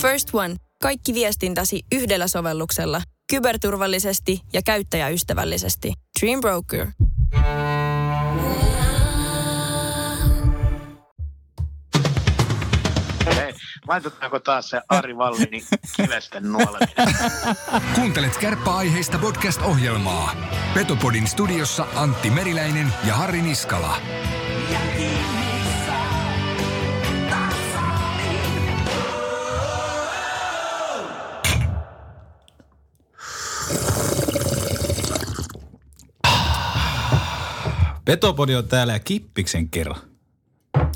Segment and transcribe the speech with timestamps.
[0.00, 0.56] First One.
[0.82, 3.02] Kaikki viestintäsi yhdellä sovelluksella.
[3.30, 5.92] Kyberturvallisesti ja käyttäjäystävällisesti.
[6.20, 6.86] Dream Broker.
[13.36, 13.54] Hei,
[13.88, 15.64] laitetaanko taas se Ari Vallini
[15.96, 17.14] kivesten nuoleminen?
[17.94, 20.36] Kuuntelet kärppäaiheista podcast-ohjelmaa.
[20.74, 23.96] Petopodin studiossa Antti Meriläinen ja Harri Niskala.
[38.10, 40.00] Petopodi on täällä ja Kippiksen kerran.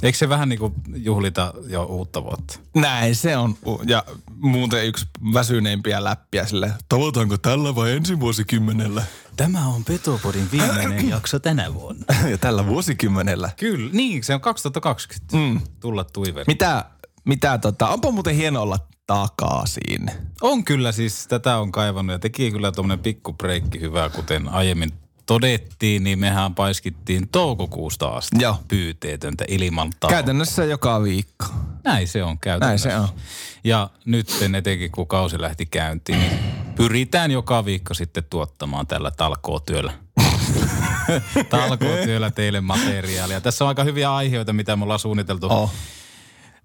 [0.03, 2.59] Eikö se vähän niin kuin juhlita jo uutta vuotta?
[2.75, 3.57] Näin se on.
[3.87, 4.05] Ja
[4.37, 9.03] muuten yksi väsyneimpiä läppiä sille, tavoitaanko tällä vai ensi vuosikymmenellä?
[9.37, 12.05] Tämä on Petopodin viimeinen jakso tänä vuonna.
[12.31, 13.51] Ja tällä vuosikymmenellä.
[13.57, 15.37] Kyllä, niin se on 2020.
[15.37, 15.61] Mm.
[15.81, 16.45] Tulla tuiver.
[16.47, 16.85] Mitä,
[17.25, 20.11] mitä tota, onpa muuten hieno olla takaisin.
[20.41, 25.04] On kyllä siis, tätä on kaivannut ja teki kyllä tuommoinen pikku breikki hyvää, kuten aiemmin
[25.27, 28.61] todettiin, niin mehän paiskittiin toukokuusta asti Joo.
[28.69, 30.17] pyyteetöntä ilman taukoa.
[30.17, 31.47] Käytännössä joka viikko.
[31.85, 32.89] Näin se on käytännössä.
[32.89, 33.19] Näin se on.
[33.65, 36.39] Ja nyt etenkin kun kausi lähti käyntiin, niin
[36.77, 39.93] pyritään joka viikko sitten tuottamaan tällä talkootyöllä.
[41.51, 43.41] talkootyöllä teille materiaalia.
[43.41, 45.73] Tässä on aika hyviä aiheita, mitä me ollaan suunniteltu Oh.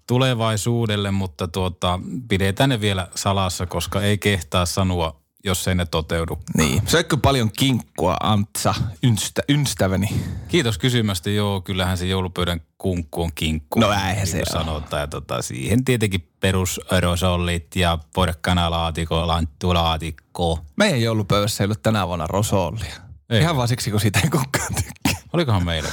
[0.06, 6.38] tulevaisuudelle, mutta tuota, pidetään ne vielä salassa, koska ei kehtaa sanoa, jos ei ne toteudu.
[6.56, 6.82] Niin.
[6.86, 8.74] Söikö paljon kinkkua, Antsa,
[9.04, 10.08] ynstä, ystäväni?
[10.48, 11.30] Kiitos kysymästä.
[11.30, 13.80] Joo, kyllähän se joulupöydän kunkku on kinkku.
[13.80, 15.00] No eihän niin se sanotaan.
[15.00, 20.58] Ja tota, siihen tietenkin perusrosollit ja porkkanalaatikko, lanttulaatikko.
[20.76, 22.94] Meidän joulupöydässä ei ollut tänä vuonna rosollia.
[23.30, 23.40] Ei.
[23.40, 25.22] Ihan vaan siksi, kun siitä ei kukaan tykkää.
[25.32, 25.88] Olikohan meillä?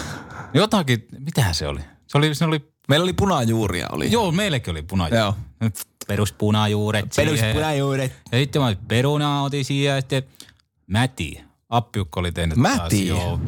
[0.54, 1.80] Jotakin, mitähän se oli?
[2.08, 3.88] Se oli, se oli Meillä oli punajuuria.
[3.92, 4.12] Oli.
[4.12, 5.20] joo, meillekin oli punajuuret.
[5.20, 5.36] Joo.
[6.08, 7.06] Peruspunajuuret.
[7.16, 8.14] Peruspunajuuret.
[8.32, 10.24] Ja sitten mä peruna otin siihen ja sitten
[10.88, 11.48] Mäti.
[11.70, 13.08] Appiukko oli tehnyt taas, Mäti?
[13.08, 13.40] joo,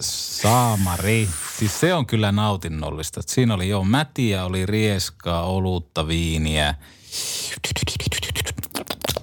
[0.00, 1.28] saamari.
[1.58, 3.20] Siis se on kyllä nautinnollista.
[3.26, 6.74] Siinä oli joo mätiä, oli rieskaa, olutta, viiniä.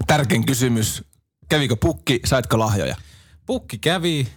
[0.08, 1.04] Tärkein kysymys.
[1.50, 2.96] Kävikö pukki, saitko lahjoja?
[3.46, 4.28] Pukki kävi,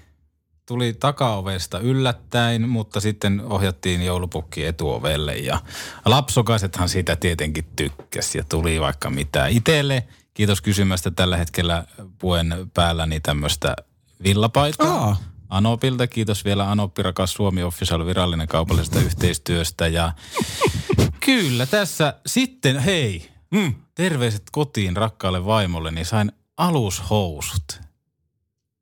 [0.67, 5.61] tuli takaovesta yllättäen, mutta sitten ohjattiin joulupukki etuovelle ja
[6.05, 9.47] lapsokaisethan siitä tietenkin tykkäsi ja tuli vaikka mitä.
[9.47, 11.85] Itelle, kiitos kysymästä, tällä hetkellä
[12.19, 13.77] puen päälläni tämmöistä
[14.25, 15.05] villapaitaa.
[15.05, 15.17] Aa.
[15.49, 20.13] Anopilta, kiitos vielä Anoppi, rakas Suomi Official virallinen kaupallisesta yhteistyöstä ja
[21.21, 27.81] kyllä tässä sitten, hei, mm, terveiset kotiin rakkaalle vaimolle, niin sain alushousut.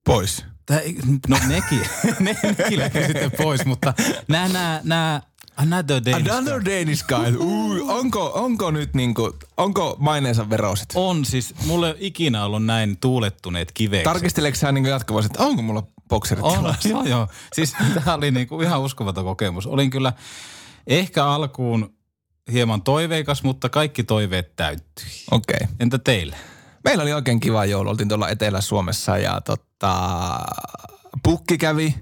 [0.05, 0.45] Pois.
[0.67, 0.81] Tää,
[1.29, 1.81] no nekin,
[2.21, 3.95] ne, nekin lähti sitten pois, mutta
[4.29, 5.21] nämä, nämä, nämä
[5.57, 7.37] Another Danish Another Guy Danish guy.
[7.37, 10.89] Ui, onko, onko nyt niinku, onko maineensa verosit?
[10.95, 14.05] on siis, mulle ei ole ikinä ollut näin tuulettuneet kivekset.
[14.05, 17.29] Tarkisteleeko sä niinku jatkuvasti, että onko mulla bokserit On, joo, joo.
[17.53, 19.67] Siis tämä oli niinku ihan uskomaton kokemus.
[19.67, 20.13] Olin kyllä
[20.87, 21.95] ehkä alkuun
[22.53, 25.07] hieman toiveikas, mutta kaikki toiveet täyttyi.
[25.31, 25.57] Okei.
[25.63, 25.77] Okay.
[25.81, 26.37] Entä teille?
[26.85, 27.91] Meillä oli oikein kiva joulu.
[27.91, 29.41] Oltiin tuolla Etelä-Suomessa ja
[29.85, 30.39] tota,
[31.23, 31.95] pukki kävi.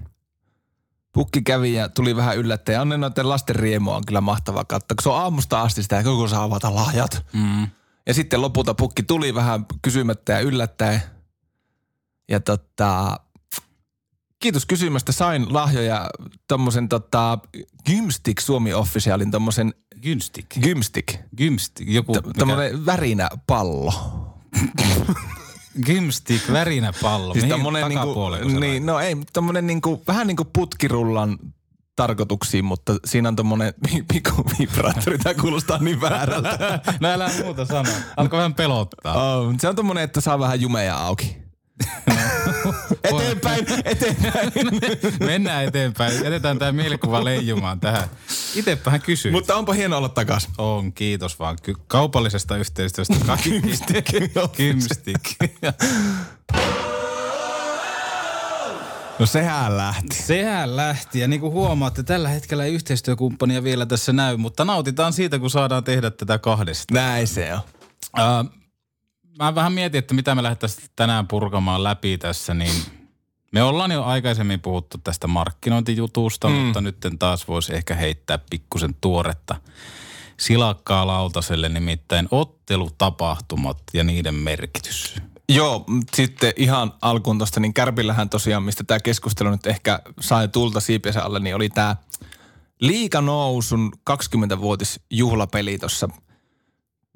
[1.13, 2.81] Pukki kävi ja tuli vähän yllättäen.
[2.81, 6.27] Onne noiden lasten riemua on kyllä mahtavaa katsoa, kun se on aamusta asti sitä, koko
[6.27, 7.25] saa avata lahjat.
[7.33, 7.67] Mm.
[8.07, 11.01] Ja sitten lopulta pukki tuli vähän kysymättä ja yllättäen.
[12.29, 13.19] Ja tota,
[14.39, 15.11] kiitos kysymästä.
[15.11, 16.09] Sain lahjoja
[16.47, 17.39] tommosen tota,
[17.85, 20.45] Gymstick Suomi Officialin tommosen Gynstik.
[20.61, 21.19] Gymstick.
[21.37, 21.87] Gymstik.
[21.89, 23.93] Joku, T- Tommonen värinä pallo.
[25.85, 27.33] Gymstik, värinä pallo.
[27.33, 31.37] Siis Mihin niinku, niin, no ei, tommonen niinku, vähän niinku putkirullan
[31.95, 33.73] tarkoituksiin, mutta siinä on tommonen
[34.13, 35.17] pikku vibraattori.
[35.17, 36.79] Tää kuulostaa niin väärältä.
[36.99, 37.93] No älä muuta sanoa.
[38.17, 39.37] Alkoi vähän pelottaa.
[39.37, 41.42] Oh, se on tommonen, että saa vähän jumeja auki.
[43.03, 44.51] eteenpäin, eteenpäin.
[45.25, 46.23] Mennään eteenpäin.
[46.23, 48.09] Jätetään tämä mielikuva leijumaan tähän.
[48.55, 49.31] Itepähän kysy.
[49.31, 50.49] mutta onpa hieno olla takas.
[50.57, 51.57] On, kiitos vaan.
[51.63, 53.61] Ky- kaupallisesta yhteistyöstä kaikki.
[54.57, 55.35] Kymstik.
[59.19, 60.15] No sehän lähti.
[60.15, 65.13] Sehän lähti ja niin kuin huomaatte, tällä hetkellä ei yhteistyökumppania vielä tässä näy, mutta nautitaan
[65.13, 66.93] siitä, kun saadaan tehdä tätä kahdesta.
[66.93, 67.59] Näin se on.
[68.15, 68.45] Ää,
[69.39, 72.75] mä vähän mietin, että mitä me lähdettäisiin tänään purkamaan läpi tässä, niin
[73.51, 76.55] me ollaan jo aikaisemmin puhuttu tästä markkinointijutusta, mm.
[76.55, 79.55] mutta nyt taas voisi ehkä heittää pikkusen tuoretta
[80.39, 85.15] silakkaa lautaselle, nimittäin ottelutapahtumat ja niiden merkitys.
[85.49, 90.79] Joo, sitten ihan alkuun tuosta, niin Kärpillähän tosiaan, mistä tämä keskustelu nyt ehkä sai tulta
[90.79, 91.95] siipiensä alle, niin oli tämä
[92.79, 96.09] liikanousun 20-vuotis juhlapeli tuossa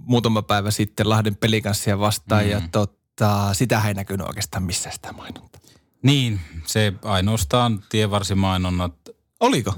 [0.07, 2.50] muutama päivä sitten Lahden pelikanssia vastaan Mm.
[2.51, 5.62] ja tota, sitä ei näkynyt oikeastaan missään sitä mainontaa.
[6.04, 8.94] Niin, se ainoastaan tienvarsimainonnat.
[9.39, 9.74] Oliko?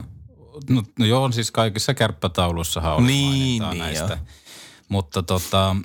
[0.70, 4.14] No, no joo, siis kaikissa kärppätaulussahan oli Niin, niin näistä.
[4.14, 4.18] joo.
[4.90, 5.76] Mutta tota,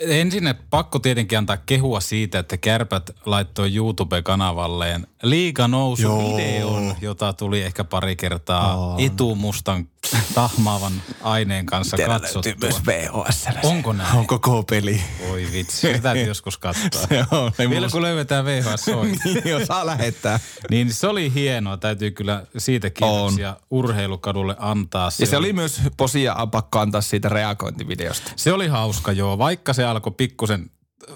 [0.00, 7.62] ensin pakko tietenkin antaa kehua siitä, että kärpät laittoi YouTube-kanavalleen liiga nousu videon, jota tuli
[7.62, 9.88] ehkä pari kertaa etumustan
[10.34, 10.92] tahmaavan
[11.22, 12.52] aineen kanssa löytyy katsottua.
[12.60, 13.46] myös VHS.
[13.62, 14.16] Onko näin?
[14.18, 15.02] On koko peli.
[15.28, 17.06] Voi vitsi, sitä täytyy joskus katsoa.
[17.08, 18.86] Se on, ei Vielä mulla- kun löydetään VHS.
[19.24, 20.40] Niin, jos saa lähettää.
[20.70, 25.10] Niin se oli hienoa, täytyy kyllä siitä kiitoksia urheilukadulle antaa.
[25.18, 28.32] Ja se oli myös posia pakko antaa siitä reagointivideosta.
[28.36, 30.70] se oli hauska joo, vaikka se alkoi pikkusen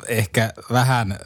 [0.09, 1.19] ehkä vähän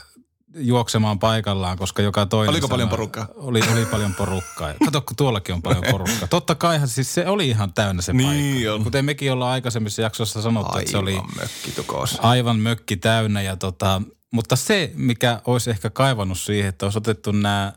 [0.54, 3.28] juoksemaan paikallaan, koska joka toinen Oliko paljon sanoi- porukkaa?
[3.36, 4.74] Oli, oli paljon porukkaa.
[4.84, 6.28] Kato, kun tuollakin on paljon porukkaa.
[6.38, 8.74] Totta kaihan siis se oli ihan täynnä se Niin paikka.
[8.74, 8.84] on.
[8.84, 12.18] Kuten mekin ollaan aikaisemmissa jaksoissa sanottu, että se oli Aivan mökkitukos.
[12.22, 13.42] aivan mökki täynnä.
[13.42, 14.02] Ja tota,
[14.32, 17.72] mutta se, mikä olisi ehkä kaivannut siihen, että olisi otettu nämä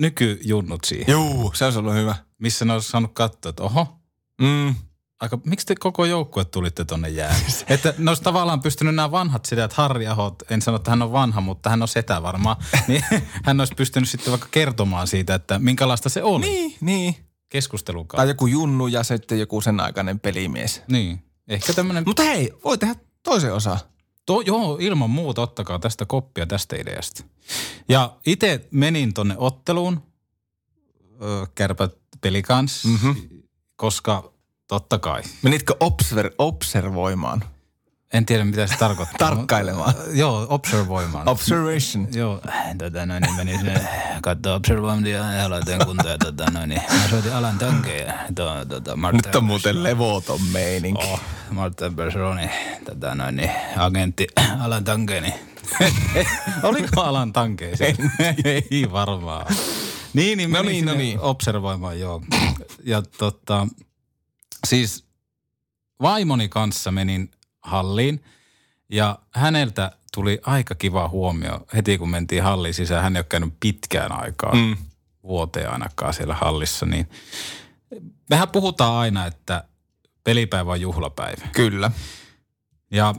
[0.00, 2.14] nykyjunnut siihen, Juu, se olisi ollut hyvä.
[2.38, 3.98] missä ne olisi saanut katsoa, että oho,
[4.40, 4.74] Mm.
[5.24, 7.46] Aika, miksi te koko joukkue tulitte tonne jäälle?
[7.68, 11.02] että ne olisi tavallaan pystynyt nämä vanhat sitä, että Harri Aho, en sano, että hän
[11.02, 12.56] on vanha, mutta hän on setä varmaan,
[12.88, 13.04] niin
[13.44, 17.16] hän olisi pystynyt sitten vaikka kertomaan siitä, että minkälaista se oli Niin, niin.
[17.48, 20.82] keskustelun Tai joku junnu ja sitten joku sen aikainen pelimies.
[20.88, 23.78] Niin, ehkä tämmöinen, Mutta hei, voi tehdä toisen osa.
[24.26, 27.24] to, joo, ilman muuta ottakaa tästä koppia tästä ideasta.
[27.88, 30.02] Ja itse menin tonne otteluun,
[31.54, 33.10] kärpät pelikans, Mhm.
[33.76, 34.32] koska
[34.74, 35.22] totta kai.
[35.42, 37.44] Menitkö obser- observoimaan?
[38.12, 39.18] En tiedä, mitä se tarkoittaa.
[39.28, 39.94] Tarkkailemaan.
[40.22, 41.28] Joo, observoimaan.
[41.28, 42.08] Observation.
[42.12, 42.40] Joo,
[42.78, 43.88] tota noin, niin menin sinne
[44.22, 48.64] katsoa observointia ja laitoin kuntoon ja tota noin, niin mä soitin Alan Tankeen ja tuo,
[48.64, 51.06] tota, Martin Nyt on muuten levoton meininki.
[51.06, 52.50] Oh, Martin Bergeroni,
[52.84, 54.26] tota noin, niin agentti
[54.64, 55.34] Alan Tankeen, niin
[56.62, 58.10] Oliko Alan Tankeen siellä?
[58.44, 59.46] Ei varmaan.
[60.12, 61.20] Niin, niin No menin niin, no niin.
[61.20, 62.22] observoimaan, joo.
[62.84, 63.66] Ja tota,
[64.64, 65.04] siis
[66.02, 67.30] vaimoni kanssa menin
[67.62, 68.24] halliin
[68.88, 73.02] ja häneltä tuli aika kiva huomio heti kun mentiin halliin sisään.
[73.02, 74.76] Hän ei ole käynyt pitkään aikaa, mm.
[75.22, 77.08] vuoteen ainakaan siellä hallissa, niin
[78.30, 79.64] mehän puhutaan aina, että
[80.24, 81.48] pelipäivä on juhlapäivä.
[81.52, 81.90] Kyllä.
[82.90, 83.14] Ja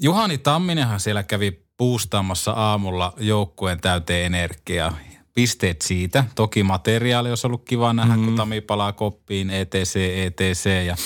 [0.00, 4.96] Juhani Tamminenhan siellä kävi puustaamassa aamulla joukkueen täyteen energiaa.
[5.34, 6.24] Pisteet siitä.
[6.34, 8.24] Toki materiaali olisi ollut kiva nähdä, mm.
[8.24, 9.96] kun Tami palaa koppiin, etc,
[10.26, 10.66] etc.
[10.86, 10.96] Ja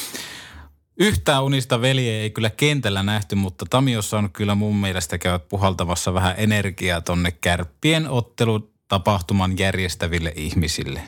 [0.96, 5.38] yhtään unista veljeä ei kyllä kentällä nähty, mutta Tami on saanut kyllä mun mielestä käydä
[5.38, 11.02] puhaltamassa vähän energiaa tonne kärppien ottelutapahtuman järjestäville ihmisille.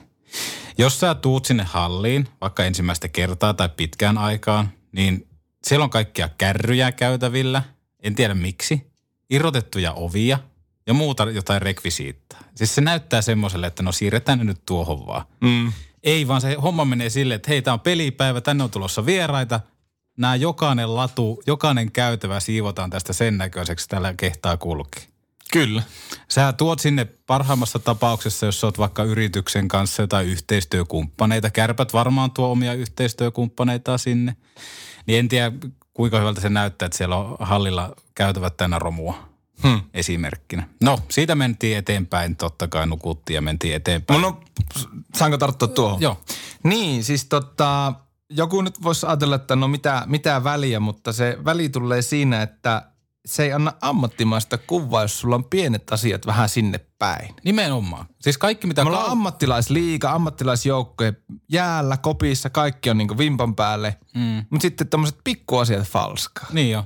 [0.78, 5.28] Jos sä tuut sinne halliin, vaikka ensimmäistä kertaa tai pitkään aikaan, niin
[5.64, 7.62] siellä on kaikkia kärryjä käytävillä.
[8.02, 8.90] En tiedä miksi.
[9.30, 10.38] Irrotettuja ovia
[10.90, 12.40] ja muuta jotain rekvisiittaa.
[12.54, 15.24] Siis se näyttää semmoiselle, että no siirretään ne nyt tuohon vaan.
[15.40, 15.72] Mm.
[16.02, 19.60] Ei vaan se homma menee silleen, että hei, tää on pelipäivä, tänne on tulossa vieraita.
[20.16, 25.02] Nämä jokainen latu, jokainen käytävä siivotaan tästä sen näköiseksi, tällä kehtaa kulkea.
[25.52, 25.82] Kyllä.
[26.28, 31.50] Sä tuot sinne parhaimmassa tapauksessa, jos sä oot vaikka yrityksen kanssa jotain yhteistyökumppaneita.
[31.50, 34.36] Kärpät varmaan tuo omia yhteistyökumppaneita sinne.
[35.06, 35.52] Niin en tiedä,
[35.94, 39.29] kuinka hyvältä se näyttää, että siellä on hallilla käytävät tänä romua
[39.62, 39.80] Hmm.
[39.94, 40.68] esimerkkinä.
[40.82, 44.20] No, siitä mentiin eteenpäin, totta kai nukuttiin ja mentiin eteenpäin.
[44.20, 44.40] No,
[45.16, 46.00] saanko tarttua tuohon?
[46.00, 46.20] Joo.
[46.62, 47.92] Niin, siis tota,
[48.30, 52.90] joku nyt voisi ajatella, että no mitä, mitä väliä, mutta se väli tulee siinä, että
[53.26, 57.34] se ei anna ammattimaista kuvaa, jos sulla on pienet asiat vähän sinne päin.
[57.44, 58.06] Nimenomaan.
[58.20, 58.84] Siis kaikki mitä...
[58.84, 61.12] Me ollaan kau- ammattilaisliiga, ammattilaisjoukkoja,
[61.52, 63.96] jäällä, kopissa, kaikki on niinku vimpan päälle.
[64.14, 64.44] Mm.
[64.50, 66.46] Mutta sitten tämmöiset pikkuasiat falskaa.
[66.52, 66.84] Niin jo.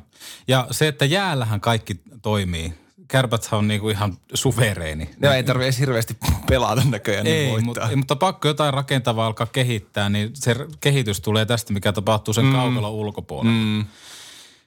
[0.49, 2.75] Ja se, että jäällähän kaikki toimii.
[3.09, 5.11] Kärpäthän on niinku ihan suvereeni.
[5.23, 6.17] Ja ei tarvitse edes hirveästi
[6.49, 7.65] pelata näköjään, niin Ei, voittaa.
[7.65, 12.35] mutta, ei, mutta pakko jotain rakentavaa alkaa kehittää, niin se kehitys tulee tästä, mikä tapahtuu
[12.35, 12.53] sen mm.
[12.53, 13.59] kaukalon ulkopuolella.
[13.59, 13.85] Mm.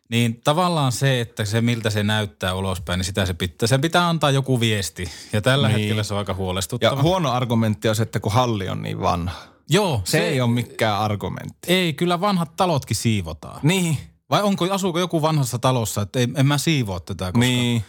[0.09, 4.09] Niin tavallaan se, että se miltä se näyttää ulospäin, niin sitä se pitää, sen pitää
[4.09, 5.11] antaa joku viesti.
[5.33, 5.79] Ja tällä niin.
[5.79, 7.01] hetkellä se on aika ja huolestuttava.
[7.01, 9.41] huono argumentti on se, että kun halli on niin vanha.
[9.69, 11.73] Joo, Se, se ei ole mikään argumentti.
[11.73, 13.59] Ei, kyllä vanhat talotkin siivotaan.
[13.63, 13.97] Niin.
[14.29, 17.83] Vai onko, asuuko joku vanhassa talossa, että ei, en mä siivoa tätä, koska Niin.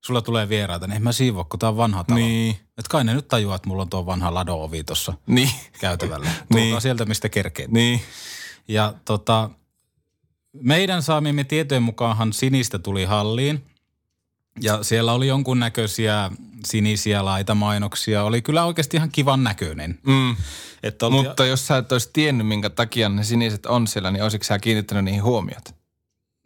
[0.00, 2.18] sulla tulee vieraita, niin en mä siivoa, kun tää on vanha talo.
[2.18, 2.56] Niin.
[2.78, 5.50] Et kai ne nyt tajuaa, että mulla on tuo vanha lado-ovi tuossa Niin.
[5.80, 6.26] käytävällä.
[6.30, 6.80] Tulkaa Niin.
[6.80, 7.70] sieltä, mistä kerkeet.
[7.70, 8.00] Niin.
[8.68, 9.50] Ja tota,
[10.52, 13.64] meidän saamiemme tietojen mukaanhan sinistä tuli halliin.
[14.60, 16.30] Ja siellä oli jonkunnäköisiä
[16.66, 18.24] sinisiä laitamainoksia.
[18.24, 19.98] Oli kyllä oikeasti ihan kivan näköinen.
[20.06, 20.36] Mm.
[20.82, 24.22] Että oltiin, Mutta jos sä et olisi tiennyt, minkä takia ne siniset on siellä, niin
[24.22, 25.74] olisitko sä kiinnittänyt niihin huomiota?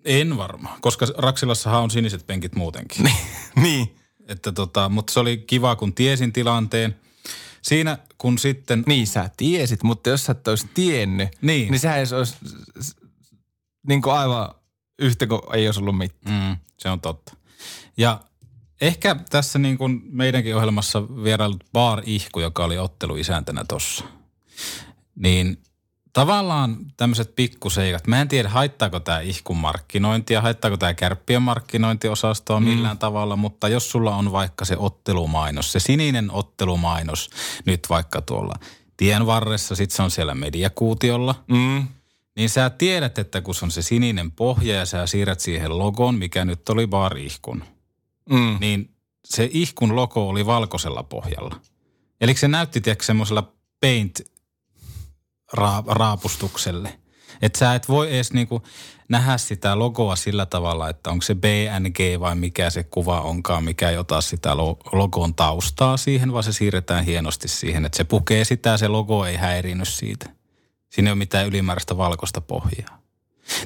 [0.07, 3.11] En varmaan, koska Raksilassahan on siniset penkit muutenkin.
[3.63, 3.97] niin.
[4.29, 6.97] Että tota, mutta se oli kiva, kun tiesin tilanteen.
[7.63, 8.85] Siinä kun sitten...
[8.87, 11.71] Niin sä tiesit, mutta jos sä et olisi tiennyt, Niin.
[11.71, 12.37] niin sehän olisi
[13.89, 14.49] niin kuin aivan
[14.99, 16.49] yhtä kuin ei olisi ollut mitään.
[16.51, 17.37] Mm, se on totta.
[17.97, 18.21] Ja
[18.81, 24.05] ehkä tässä niin kuin meidänkin ohjelmassa vierailut Bar Ihku, joka oli otteluisäntänä tossa.
[25.15, 25.59] Niin
[26.17, 28.07] tavallaan tämmöiset pikkuseikat.
[28.07, 32.99] Mä en tiedä, haittaako tämä ihkun markkinointia, haittaako tämä kärppien markkinointiosastoa millään mm.
[32.99, 37.31] tavalla, mutta jos sulla on vaikka se ottelumainos, se sininen ottelumainos
[37.65, 38.55] nyt vaikka tuolla
[38.97, 41.89] tien varressa, sit se on siellä mediakuutiolla, Mm.
[42.37, 46.15] niin sä tiedät, että kun se on se sininen pohja ja sä siirrät siihen logon,
[46.15, 47.65] mikä nyt oli Bar Ihkun,
[48.31, 48.57] Mm.
[48.61, 48.91] niin
[49.25, 51.61] se ihkun logo oli valkoisella pohjalla.
[52.21, 54.36] Eli se näytti, tiedätkö, semmoisella paint
[55.87, 56.99] raapustukselle.
[57.43, 58.63] Että sä et voi edes niinku
[59.09, 63.91] nähdä sitä logoa sillä tavalla, että onko se BNG vai mikä se kuva onkaan, mikä
[63.91, 68.45] ei ota sitä lo- logon taustaa siihen, vaan se siirretään hienosti siihen, että se pukee
[68.45, 70.31] sitä, se logo ei häirinyt siitä.
[70.91, 72.99] Siinä ei ole mitään ylimääräistä valkoista pohjaa.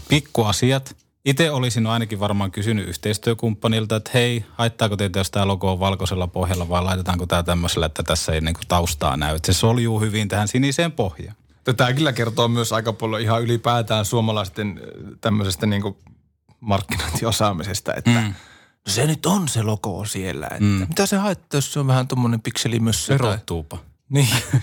[0.09, 0.97] Pikkuasiat.
[1.25, 6.27] Itse olisin ainakin varmaan kysynyt yhteistyökumppanilta, että hei, haittaako teitä, jos tämä logo on valkoisella
[6.27, 9.37] pohjalla vai laitetaanko tämä tämmöisellä, että tässä ei niinku taustaa näy.
[9.37, 11.40] Että se soljuu hyvin tähän siniseen pohjaan.
[11.77, 15.97] Tämä kyllä kertoo myös aika paljon ihan ylipäätään suomalaisten äh, tämmöisestä niin kuin
[16.61, 18.35] markkinointiosaamisesta, että mm.
[18.87, 20.47] no se nyt on se logo siellä.
[20.47, 20.87] Että mm.
[20.89, 23.19] Mitä se haittaa, jos se on vähän tuommoinen pikselimössö?
[23.19, 23.79] tai- Erottuupa.
[24.09, 24.29] Niin.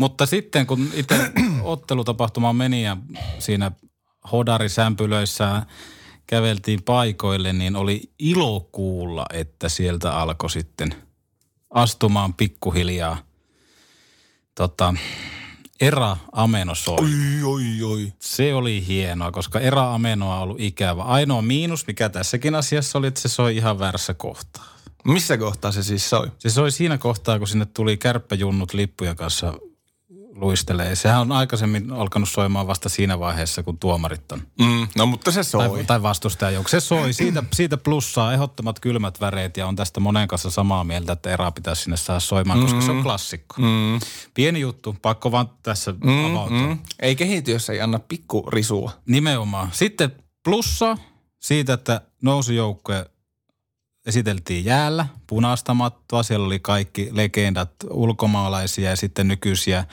[0.00, 2.96] Mutta sitten kun itse ottelutapahtumaan meni ja
[3.38, 3.70] siinä
[4.32, 5.62] hodarisämpylöissä
[6.26, 10.94] käveltiin paikoille, niin oli ilo kuulla, että sieltä alkoi sitten
[11.70, 13.18] astumaan pikkuhiljaa
[14.54, 14.94] tota,
[15.80, 16.96] Era Ameno soi.
[17.00, 18.12] Oi, oi, oi.
[18.18, 21.02] Se oli hienoa, koska Era Amenoa on ollut ikävä.
[21.02, 24.64] Ainoa miinus, mikä tässäkin asiassa oli, että se soi ihan väärässä kohtaa.
[25.04, 26.32] Missä kohtaa se siis soi?
[26.38, 29.54] Se soi siinä kohtaa, kun sinne tuli kärppäjunnut lippujen kanssa
[30.40, 30.94] luistelee.
[30.94, 34.42] Sehän on aikaisemmin alkanut soimaan vasta siinä vaiheessa, kun tuomarit on.
[34.60, 34.88] Mm.
[34.96, 35.68] No mutta se soi.
[35.68, 36.68] Tai, tai vastustajajoukko.
[36.68, 37.12] Se soi.
[37.12, 41.52] Siitä, siitä plussaa ehdottomat kylmät väreet ja on tästä monen kanssa samaa mieltä, että erää
[41.52, 43.54] pitäisi sinne saada soimaan, koska se on klassikko.
[43.58, 44.00] Mm.
[44.34, 46.66] Pieni juttu, pakko vaan tässä mm, avautua.
[46.66, 46.78] Mm.
[47.00, 48.92] Ei kehity, jos ei anna pikkurisua.
[49.06, 49.68] Nimenomaan.
[49.72, 50.12] Sitten
[50.44, 50.98] plussa
[51.40, 53.06] siitä, että nousujoukkoja
[54.08, 56.22] esiteltiin jäällä, punaista mattoa.
[56.22, 59.84] Siellä oli kaikki legendat, ulkomaalaisia ja sitten nykyisiä,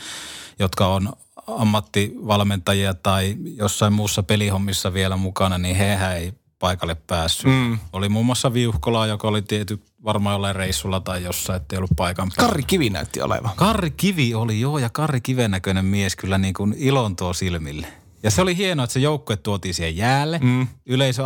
[0.60, 1.14] jotka on
[1.48, 7.52] ammattivalmentajia tai jossain muussa pelihommissa vielä mukana, niin hehän ei paikalle päässyt.
[7.52, 7.80] Mm.
[7.94, 12.32] Oli muun muassa Viuhkola, joka oli tiety varmaan jollain reissulla tai jossain, ettei ollut paikan
[12.36, 12.50] päällä.
[12.50, 13.52] Karri Kivi näytti olevan.
[13.56, 17.88] Karri Kivi oli, joo, ja Karri Kiven näköinen mies kyllä niin kuin ilon tuo silmille.
[18.24, 20.40] Ja se oli hienoa, että se joukkue tuotiin siihen jäälle.
[20.44, 20.68] Mm.
[20.86, 21.24] Yleisö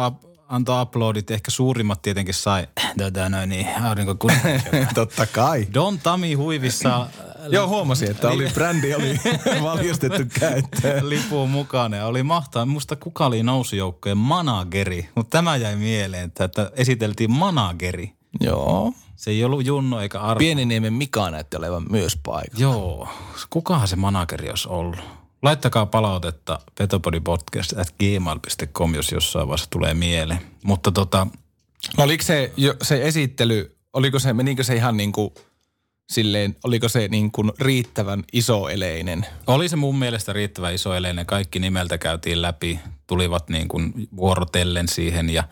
[0.49, 4.15] antoi uploadit, ehkä suurimmat tietenkin sai, tota noin niin, aurinko
[4.93, 5.67] Totta kai.
[5.73, 7.07] Don Tami huivissa
[7.51, 9.19] Joo, huomasin, että oli brändi oli
[9.63, 11.09] valjastettu käyttöön.
[11.09, 12.65] lipuun mukana ja oli mahtavaa.
[12.65, 18.13] Musta kuka oli nousujoukkojen manageri, mutta tämä jäi mieleen, että, että esiteltiin manageri.
[18.39, 18.93] Joo.
[19.15, 20.39] Se ei ollut Junno eikä Arvo.
[20.39, 22.61] Pieniniemen Mika näytti olevan myös paikalla.
[22.61, 23.07] Joo,
[23.49, 24.99] kukahan se manageri olisi ollut?
[25.41, 30.41] Laittakaa palautetta petopodipodcast.gmail.com, jos jossain vaiheessa tulee mieleen.
[30.63, 31.27] Mutta tota,
[31.97, 35.33] No oliko se, se esittely, oliko se, menikö se ihan niin kuin
[36.09, 39.25] silleen, oliko se niin kuin riittävän isoeleinen?
[39.47, 41.25] oli se mun mielestä riittävän iso eleinen.
[41.25, 45.43] Kaikki nimeltä käytiin läpi, tulivat niin kuin vuorotellen siihen ja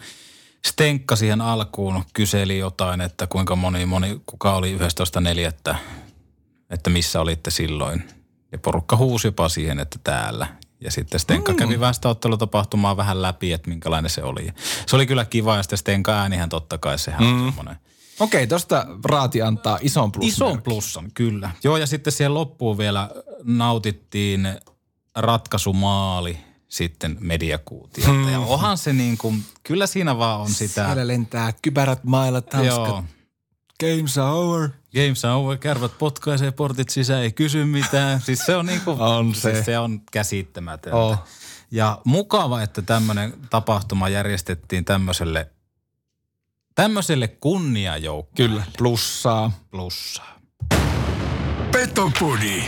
[0.67, 5.75] Stenkka siihen alkuun kyseli jotain, että kuinka moni, moni kuka oli 11.4.,
[6.69, 8.03] että missä olitte silloin.
[8.51, 10.47] Ja porukka huusi jopa siihen, että täällä.
[10.81, 11.57] Ja sitten Stenka mm.
[11.57, 14.53] kävi väestöottelutapahtumaa vähän läpi, että minkälainen se oli.
[14.87, 17.41] Se oli kyllä kiva ja sitten Stenka äänihän totta kai sehän mm.
[17.41, 17.75] on semmoinen.
[18.19, 20.47] Okei, tosta Raati antaa ison plussan.
[20.47, 21.51] Ison plussan, kyllä.
[21.63, 23.09] Joo, ja sitten siihen loppuun vielä
[23.43, 24.47] nautittiin
[25.15, 26.37] ratkaisumaali
[26.67, 28.11] sitten mediakuutiolta.
[28.11, 28.31] Hmm.
[28.31, 30.85] Ja onhan se niin kuin, kyllä siinä vaan on sitä.
[30.85, 33.05] Siellä lentää kypärät mailat, hanskat.
[33.79, 34.69] Games are over.
[34.93, 38.21] Games are over, kärvät potkaisee portit sisään, ei kysy mitään.
[38.25, 39.53] Siis se on niin kuin, On se.
[39.53, 40.97] Siis se on käsittämätöntä.
[40.97, 41.17] Oh.
[41.71, 45.51] Ja mukava, että tämmöinen tapahtuma järjestettiin tämmöiselle,
[46.75, 48.55] tämmöiselle kunniajoukkueelle.
[48.55, 49.51] Kyllä, plussaa.
[49.71, 50.39] Plussaa.
[51.71, 52.63] Petopodi.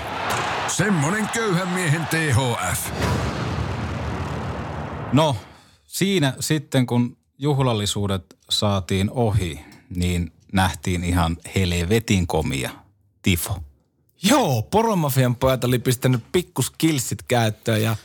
[0.67, 2.91] Semmonen köyhän miehen THF.
[5.13, 5.35] No,
[5.85, 12.69] siinä sitten kun juhlallisuudet saatiin ohi, niin nähtiin ihan helvetin komia
[13.21, 13.63] tifo.
[14.23, 17.95] Joo, Poromafian pojat oli pistänyt pikkuskillsit käyttöön ja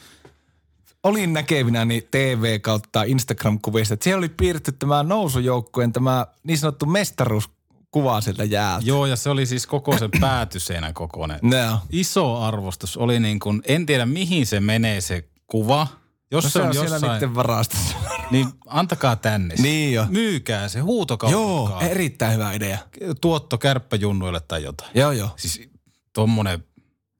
[1.02, 8.20] olin näkevinäni TV kautta Instagram-kuvista, että siellä oli piirretty tämä nousujoukkueen tämä niin sanottu mestaruuskuva
[8.20, 8.86] sieltä jäältä.
[8.86, 11.38] Joo, ja se oli siis koko sen päätyseinän kokoinen.
[11.42, 11.78] No.
[11.90, 15.86] Iso arvostus oli niin kuin, en tiedä mihin se menee se kuva.
[16.34, 17.96] Jos No se, se on, on siellä jossain, niiden varastossa.
[18.30, 19.54] niin antakaa tänne.
[19.58, 20.06] Niin jo.
[20.10, 21.82] Myykää se, Joo, huutokauppakaa.
[21.82, 22.78] erittäin hyvä idea.
[23.20, 24.90] Tuotto kärppäjunnuille tai jotain.
[24.94, 25.28] Joo, joo.
[25.36, 25.68] Siis
[26.12, 26.64] tommonen,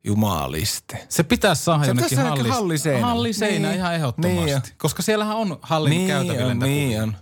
[0.05, 1.07] Jumaliste.
[1.09, 3.07] se pitäisi saada Se jonnekin hallis, halliseinälle.
[3.07, 3.79] halliseinä Niin.
[3.79, 4.37] ihan ehdottomasti.
[4.41, 4.61] Niin jo.
[4.79, 7.17] Koska siellähän on hallin Niin käytävillä on, niitä niin on.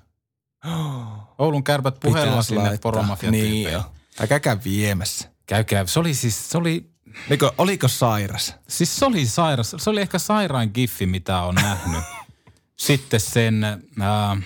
[1.39, 3.83] Oulun kärpät puhella Pitäis sinne poromafia Niin jo.
[4.29, 5.29] Käykää viemässä.
[5.47, 5.87] Käykää.
[5.87, 6.92] Se oli siis, se oli,
[7.29, 8.55] Oliko, oliko sairas?
[8.69, 9.75] siis se oli sairas.
[9.79, 12.05] Se oli ehkä sairain giffi, mitä on nähnyt.
[12.77, 14.43] Sitten sen, äh,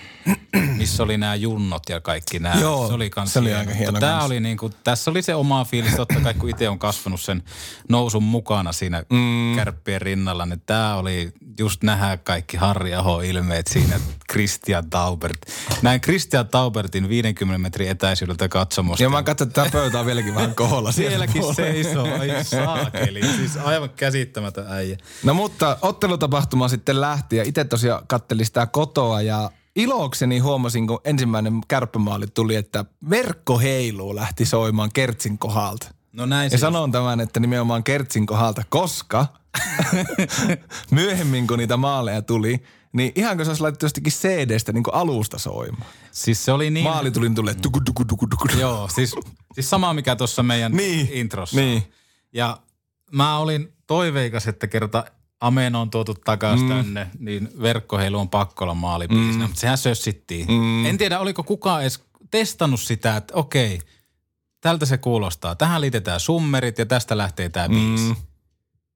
[0.77, 2.61] missä oli nämä junnot ja kaikki nämä.
[2.61, 5.65] Joo, se oli, kans se oli aika hieno Tämä oli niinku, tässä oli se oma
[5.65, 7.43] fiilis, totta kai kun itse on kasvanut sen
[7.89, 9.57] nousun mukana siinä mm.
[9.57, 14.01] kärppien rinnalla, niin tämä oli just nähdä kaikki Harri Aho ilmeet siinä,
[14.33, 15.39] Christian Taubert.
[15.83, 19.03] Näin Christian Taubertin 50 metrin etäisyydeltä katsomusta.
[19.03, 20.91] Ja mä katson, että tämä pöytä on vieläkin vähän koholla.
[21.33, 21.55] puolella.
[21.55, 23.21] seisoo, ai saakeli.
[23.37, 24.97] Siis aivan käsittämätön äijä.
[25.23, 31.01] No mutta ottelutapahtuma sitten lähti ja itse tosiaan kattelin sitä kotoa ja ilokseni huomasin, kun
[31.05, 35.89] ensimmäinen kärppämaali tuli, että verkko heiluu lähti soimaan Kertsin kohdalta.
[36.13, 39.27] No näin Ja sanon tämän, että nimenomaan Kertsin kohdalta, koska
[40.91, 45.39] myöhemmin kun niitä maaleja tuli, niin ihan kuin se olisi laitettu jostakin CD-stä niin alusta
[45.39, 45.91] soimaan.
[46.13, 46.85] Siis se oli niin...
[46.85, 48.49] Maali tuli tulee tuku tuku tuku tuku.
[48.61, 49.15] Joo, siis,
[49.55, 51.57] siis sama mikä tuossa meidän Niin, introssa.
[51.57, 51.83] niin.
[52.33, 52.59] Ja
[53.13, 55.05] mä olin toiveikas, että kerta
[55.41, 56.75] Amen on tuotu takaisin mm.
[56.75, 59.45] tänne, niin verkkoheilu on pakko olla maalipiisinä.
[59.45, 59.49] Mm.
[59.49, 60.47] Mutta sehän sössittiin.
[60.49, 60.87] Mm.
[60.87, 62.01] En tiedä, oliko kukaan edes
[62.31, 63.81] testannut sitä, että okei,
[64.61, 65.55] tältä se kuulostaa.
[65.55, 68.09] Tähän liitetään summerit ja tästä lähtee tämä biisi.
[68.09, 68.17] Mm.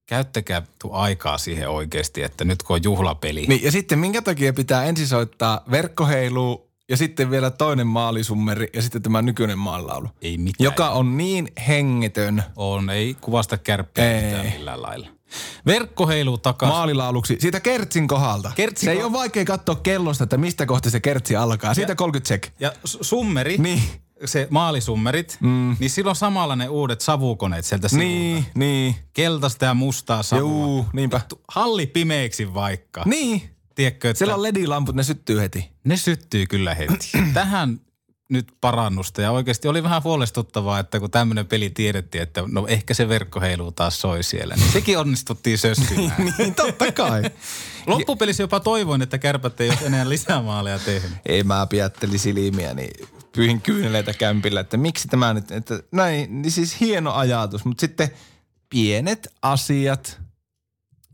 [0.06, 3.46] Käyttäkää tu- aikaa siihen oikeasti, että nyt kun on juhlapeli.
[3.48, 8.82] Niin, ja sitten minkä takia pitää ensin soittaa verkkoheilu ja sitten vielä toinen maalisummeri ja
[8.82, 10.08] sitten tämä nykyinen maalaulu.
[10.22, 10.64] Ei mitään.
[10.64, 14.50] Joka on niin hengetön On, ei kuvasta kärppiä Ei.
[14.50, 15.08] millään lailla.
[15.66, 16.76] Verkkoheilu takaisin.
[16.76, 18.52] maalilauluksi siitä Kertsin kohdalta.
[18.56, 21.74] Kertsin se ei ko- ole vaikea katsoa kellosta, että mistä kohti se Kertsi alkaa.
[21.74, 22.48] Siitä 30 sek.
[22.60, 23.82] Ja summeri, Niin.
[24.24, 25.76] se maalisummerit, mm.
[25.80, 28.06] niin silloin samalla ne uudet savukoneet sieltä sivulta.
[28.08, 28.94] Niin, niin.
[29.12, 30.40] Keltaista ja mustaa savua.
[30.66, 31.20] Juu, niinpä.
[31.48, 33.02] Halli pimeäksi vaikka.
[33.06, 33.42] Niin.
[33.74, 35.70] Tiedätkö, että Siellä on LED-lamput, ne syttyy heti.
[35.84, 37.12] ne syttyy kyllä heti.
[37.34, 37.80] Tähän
[38.30, 42.94] nyt parannusta ja oikeasti oli vähän huolestuttavaa, että kun tämmöinen peli tiedettiin, että no ehkä
[42.94, 46.16] se verkkoheilu taas soi siellä, niin sekin onnistuttiin sössimään.
[46.38, 47.22] niin, totta kai.
[47.86, 51.12] Loppupelissä jopa toivoin, että kärpät ei ole enää lisämaaleja tehnyt.
[51.26, 56.52] ei mä piatteli silmiä, niin pyyhin kyyneleitä kämpillä, että miksi tämä nyt, että näin, niin
[56.52, 58.10] siis hieno ajatus, mutta sitten
[58.68, 60.20] pienet asiat,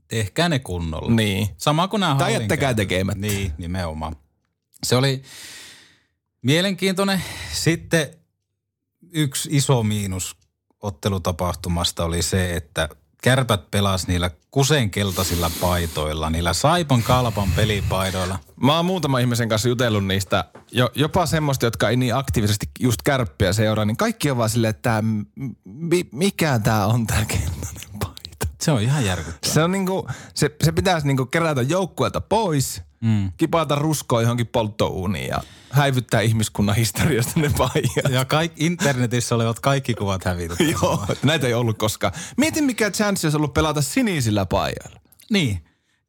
[0.08, 1.10] Tehkää ne kunnolla.
[1.10, 1.48] niin.
[1.56, 3.20] Sama kuin nämä Tai jättäkää tekemättä.
[3.20, 4.16] Niin, nimenomaan.
[4.84, 5.22] Se oli
[6.46, 7.22] mielenkiintoinen.
[7.52, 8.06] Sitten
[9.12, 10.36] yksi iso miinus
[10.82, 12.88] ottelutapahtumasta oli se, että
[13.22, 18.38] kärpät pelas niillä kusenkeltaisilla paitoilla, niillä Saipan kalpan pelipaidoilla.
[18.62, 23.02] Mä oon muutama ihmisen kanssa jutellut niistä, jo, jopa semmoista, jotka ei niin aktiivisesti just
[23.02, 25.02] kärppiä seuraa, niin kaikki on vaan silleen, että tää,
[25.64, 28.46] mi, mikä tää on tää keltainen paita.
[28.60, 29.54] Se on ihan järkyttävää.
[29.54, 33.32] Se on niinku, se, se pitäisi niinku kerätä joukkueelta pois, mm.
[33.36, 38.12] kipata ruskoa johonkin polttouuniin ja häivyttää ihmiskunnan historiasta ne paidat.
[38.12, 40.64] Ja kaik, internetissä olevat kaikki kuvat hävitetty.
[40.82, 42.12] Joo, näitä ei ollut koskaan.
[42.36, 45.00] Mietin mikä chance olisi ollut pelata sinisillä paidoilla.
[45.30, 45.64] Niin.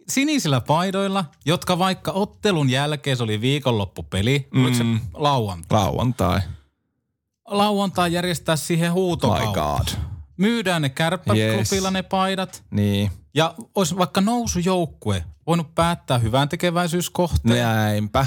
[0.10, 4.62] Sinisillä paidoilla, jotka vaikka ottelun jälkeen se oli viikonloppupeli, mm.
[4.62, 5.80] oliko se lauantai?
[5.80, 6.40] Lauantai.
[7.46, 9.78] Lauantai järjestää siihen My huutokauppa.
[9.78, 10.17] God.
[10.38, 11.94] Myydään ne kärppäklubilla Yes.
[11.94, 12.64] ne paidat.
[12.72, 13.12] Niin.
[13.34, 18.26] Ja olisi vaikka nousujoukkue voinut päättää hyvän tekeväisyyskohteen Näinpä.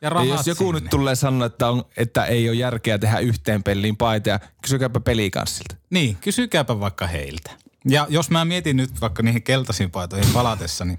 [0.00, 0.80] ja Ja jos joku sinne.
[0.80, 5.76] nyt tulee sanoa, että, on, että ei ole järkeä tehdä yhteen peliin paita, kysykääpä pelikanssilta.
[5.90, 7.50] Niin, kysykääpä vaikka heiltä.
[7.88, 10.98] Ja jos mä mietin nyt vaikka niihin keltaisiin paitoihin palatessa, niin,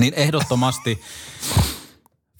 [0.00, 1.00] niin ehdottomasti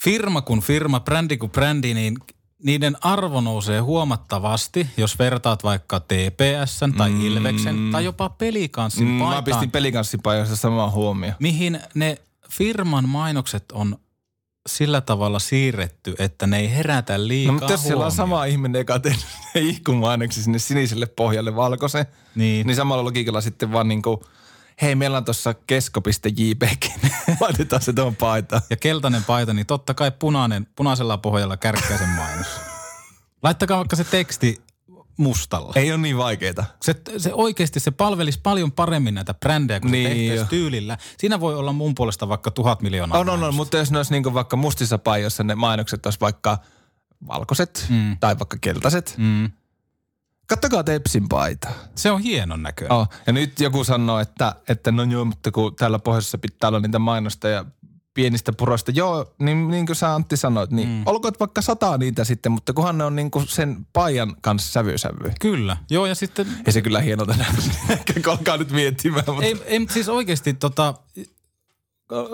[0.02, 2.16] firma kun firma, brändi kun brändi, niin
[2.64, 7.26] niiden arvo nousee huomattavasti, jos vertaat vaikka TPSn tai mm.
[7.26, 11.34] Ilveksen tai jopa pelikanssin Mm, paitaan, mä pistin pelikanssipaidassa samaa huomioon.
[11.40, 12.16] mihin ne
[12.50, 13.96] firman mainokset on
[14.68, 18.78] sillä tavalla siirretty, että ne ei herätä liikaa No mutta jos siellä on sama ihminen,
[18.80, 22.66] joka on tehnyt ne sinne siniselle pohjalle valkoisen, Niin.
[22.66, 24.20] niin samalla logiikalla sitten vaan niin kuin,
[24.82, 26.84] hei meillä on tuossa kesko.jpg,
[27.40, 28.62] laitetaan se tuohon paitaan.
[28.70, 32.46] ja keltainen paita, niin totta kai punainen, punaisella pohjalla kärkkäisen mainos.
[33.42, 34.68] Laittakaa vaikka se teksti
[35.18, 35.72] mustalla.
[35.76, 36.64] Ei ole niin vaikeita.
[36.82, 40.98] Se, se oikeasti se palvelisi paljon paremmin näitä brändejä, kun Niin niin, se tyylillä.
[41.18, 43.18] Siinä voi olla mun puolesta vaikka tuhat miljoonaa.
[43.18, 46.58] On, on, on, mutta jos ne olisi niinku vaikka mustissa pajoissa ne mainokset olisi vaikka
[47.28, 48.16] valkoiset mm.
[48.20, 49.14] tai vaikka keltaiset.
[49.16, 49.50] Mm.
[50.48, 51.68] Kattokaa Tepsin paita.
[51.94, 52.92] Se on hienon näköinen.
[52.92, 56.80] Oh, ja nyt joku sanoo, että, että no joo, mutta kun täällä pohjoisessa pitää olla
[56.80, 57.64] niitä mainosta ja
[58.14, 58.90] pienistä puroista.
[58.90, 61.02] Joo, niin, niin kuin sä Antti sanoit, niin mm.
[61.06, 65.32] olkoon vaikka sataa niitä sitten, mutta kunhan ne on niin kuin sen paijan kanssa sävysävy.
[65.40, 65.76] Kyllä.
[65.90, 68.30] Joo, ja sitten Ei se kyllä hienolta näytä.
[68.30, 69.44] Alkaa nyt miettimään, mutta...
[69.44, 70.94] ei, ei siis oikeasti tota,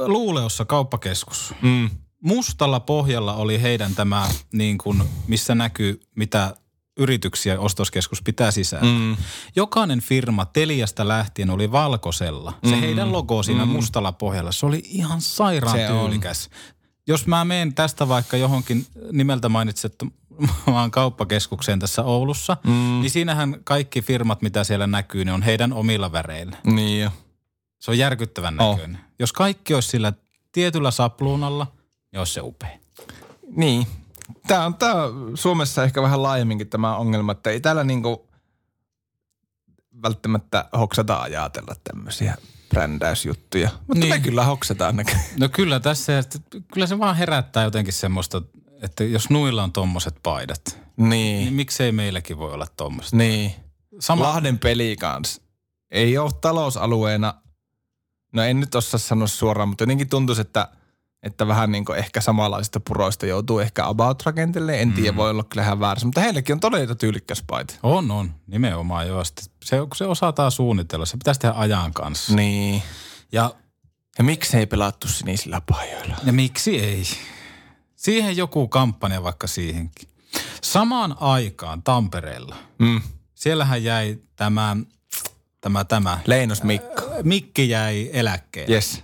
[0.07, 1.55] Luuleossa kauppakeskus.
[1.63, 1.91] Mm.
[2.21, 6.57] Mustalla pohjalla oli heidän tämä, niin kuin, missä näkyy, mitä
[6.97, 8.87] yrityksiä ostoskeskus pitää sisään.
[8.87, 9.17] Mm.
[9.57, 12.53] Jokainen firma Teliasta lähtien oli valkoisella.
[12.69, 16.01] Se heidän logo siinä mustalla pohjalla, se oli ihan sairaan Se on.
[16.07, 16.51] tyylikäs.
[17.07, 20.07] Jos mä menen tästä vaikka johonkin nimeltä mainitsettu
[20.71, 22.73] maan kauppakeskukseen tässä Oulussa, mm.
[23.01, 26.57] niin siinähän kaikki firmat, mitä siellä näkyy, ne on heidän omilla väreillä.
[26.65, 27.11] Niin jo.
[27.79, 28.77] Se on järkyttävän Oh.
[28.77, 29.01] näköinen.
[29.19, 30.13] Jos kaikki olisi sillä
[30.53, 31.67] tietyllä sapluunalla,
[32.13, 32.79] niin olisi se upea.
[33.57, 33.87] Niin.
[34.47, 38.29] Tämä on, tää on Suomessa ehkä vähän laajemminkin tämä ongelma, että ei täällä niinku
[40.03, 42.37] välttämättä hoksata ajatella tämmöisiä
[42.71, 43.71] brändäysjuttuja.
[43.87, 44.09] Mutta niin.
[44.09, 45.13] me kyllä hoksataan näkö.
[45.39, 46.39] No kyllä tässä, että
[46.73, 48.43] kyllä se vaan herättää jotenkin semmoista,
[48.83, 51.55] että jos nuilla on tommoset paidat, niin Niin.
[51.55, 53.13] miksei meilläkin voi olla tommoset.
[53.13, 53.53] Niin.
[54.01, 55.43] Sama, Lahden peli kanssa.
[55.91, 57.35] Ei ole talousalueena,
[58.33, 60.69] no en nyt osaa sanoa suoraan, mutta jotenkin tuntuisi, että,
[61.25, 64.81] että vähän niin kuin ehkä samanlaisista puroista joutuu ehkä about-rakenteelle.
[64.81, 67.75] En tiedä, voi olla kyllä ihan väärässä, mutta heillekin on todella tyylikkäs paita.
[67.83, 68.35] On, on.
[68.47, 69.25] Nimenomaan joo.
[69.25, 72.35] Sitten se, kun se osataan suunnitella, se pitäisi tehdä ajan kanssa.
[72.37, 72.83] Niin.
[73.33, 73.55] Ja,
[74.19, 76.17] Ja miksei pelattu sinisillä pajoilla?
[76.25, 77.03] ja miksi ei?
[77.97, 80.09] Siihen joku kampanja vaikka siihenkin.
[80.63, 83.01] Samaan aikaan Tampereella, Mm.
[83.35, 84.77] siellähän jäi tämä,
[85.61, 87.03] tämä, tämä, Leinos Mikko.
[87.23, 88.75] Mikki jäi eläkkeelle.
[88.75, 89.03] Yes.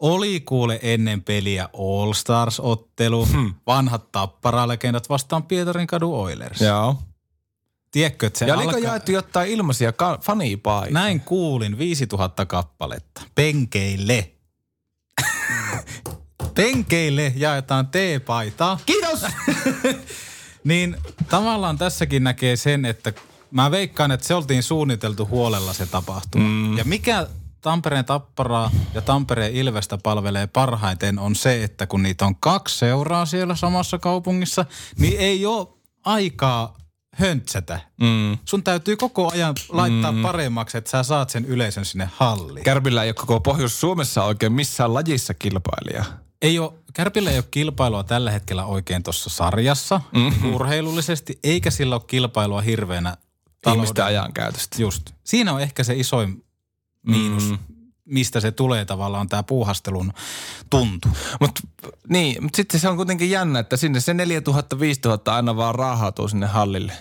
[0.00, 3.54] Oli kuule ennen peliä All Stars-ottelu, hmm.
[3.66, 6.60] vanhat tapparalegendat vastaan Pietarin kadu Oilers.
[6.60, 6.96] Joo.
[7.90, 8.90] Tiedätkö, että se Ja oliko alkaa...
[8.90, 10.94] jaettu jotain ilmaisia ka- fanipaita?
[10.94, 13.22] Näin kuulin 5000 kappaletta.
[13.34, 14.30] Penkeille.
[16.54, 18.78] Penkeille jaetaan teepaitaa.
[18.86, 19.26] Kiitos!
[20.64, 20.96] Niin
[21.28, 23.12] tavallaan tässäkin näkee sen, että
[23.50, 26.44] mä veikkaan, että se oltiin suunniteltu huolella se tapahtuma.
[26.44, 26.78] Mm.
[26.78, 27.26] Ja mikä
[27.60, 33.26] Tampereen Tapparaa ja Tampereen Ilvestä palvelee parhaiten on se, että kun niitä on kaksi seuraa
[33.26, 34.64] siellä samassa kaupungissa,
[34.98, 35.68] niin ei ole
[36.04, 36.76] aikaa
[37.14, 37.80] höntsätä.
[38.00, 38.38] Mm.
[38.44, 40.22] Sun täytyy koko ajan laittaa mm.
[40.22, 42.64] paremmaksi, että sä saat sen yleisön sinne halliin.
[42.64, 46.04] Kärpillä ei ole koko Pohjois-Suomessa oikein missään lajissa kilpailija.
[46.42, 50.54] Ei ole, Kärpillä ei ole kilpailua tällä hetkellä oikein tuossa sarjassa mm-hmm.
[50.54, 53.16] urheilullisesti, eikä sillä ole kilpailua hirveänä
[53.72, 54.82] Ihmisten ajankäytöstä.
[54.82, 55.10] Just.
[55.24, 56.44] Siinä on ehkä se isoin
[57.06, 57.58] miinus, Mm.
[58.04, 60.12] mistä se tulee tavallaan tämä puuhastelun
[60.70, 61.08] tuntu.
[61.40, 61.60] Mutta
[62.08, 64.16] niin, mut sitten se on kuitenkin jännä, että sinne se 4000-5000
[65.32, 66.92] aina vaan raahautuu sinne hallille.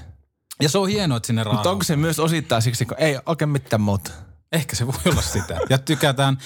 [0.62, 1.72] Ja se on hienoa, että sinne Mutta rahaa.
[1.72, 4.12] onko se myös osittain siksi, kun ei oikein mitään muuta?
[4.52, 5.58] Ehkä se voi olla sitä.
[5.70, 6.38] Ja tykätään.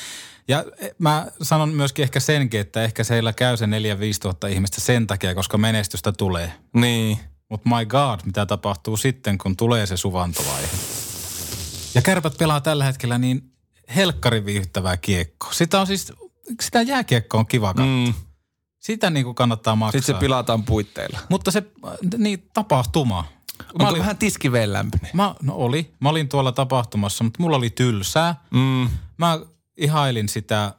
[0.48, 0.64] Ja
[1.00, 3.70] mä sanon myöskin ehkä senkin, että ehkä siellä käy se 4-5
[4.22, 6.54] tuhatta ihmistä sen takia, koska menestystä tulee.
[6.74, 7.20] Niin.
[7.50, 10.68] Mutta my god, mitä tapahtuu sitten, kun tulee se suvantovaihe.
[11.96, 13.52] Ja kärpät pelaa tällä hetkellä niin
[13.96, 15.54] helkkari viihdyttävää kiekkoa.
[15.54, 16.14] Sitä on siis,
[16.62, 17.86] sitä jääkiekkoa on kiva katsoa.
[17.86, 18.14] Mm.
[18.80, 20.02] Sitä niin kuin kannattaa maksaa.
[20.02, 21.20] Sitten se pilataan puitteilla.
[21.30, 21.64] Mutta se,
[22.18, 23.26] niin tapahtuma.
[23.60, 25.12] Mä Onko olin, vähän tiskiveen lämpöinen?
[25.14, 25.94] mä, no oli.
[26.00, 28.36] Mä olin tuolla tapahtumassa, mutta mulla oli tylsää.
[28.52, 28.90] Mm.
[29.18, 29.40] Mä
[29.78, 30.74] ihailin sitä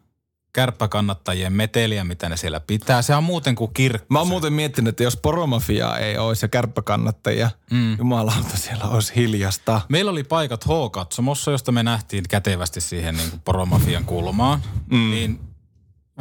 [0.55, 3.03] kärppäkannattajien meteliä, mitä ne siellä pitää.
[3.03, 4.07] Se on muuten kuin kirkko.
[4.09, 7.99] Mä oon muuten miettinyt, että jos poromafiaa ei olisi ja kärppäkannattajia, mm.
[7.99, 9.81] jumalauta siellä olisi hiljasta.
[9.89, 14.63] Meillä oli paikat H-katsomossa, josta me nähtiin kätevästi siihen niin kuin poromafian kulmaan.
[14.91, 15.11] Mm.
[15.11, 15.41] Niin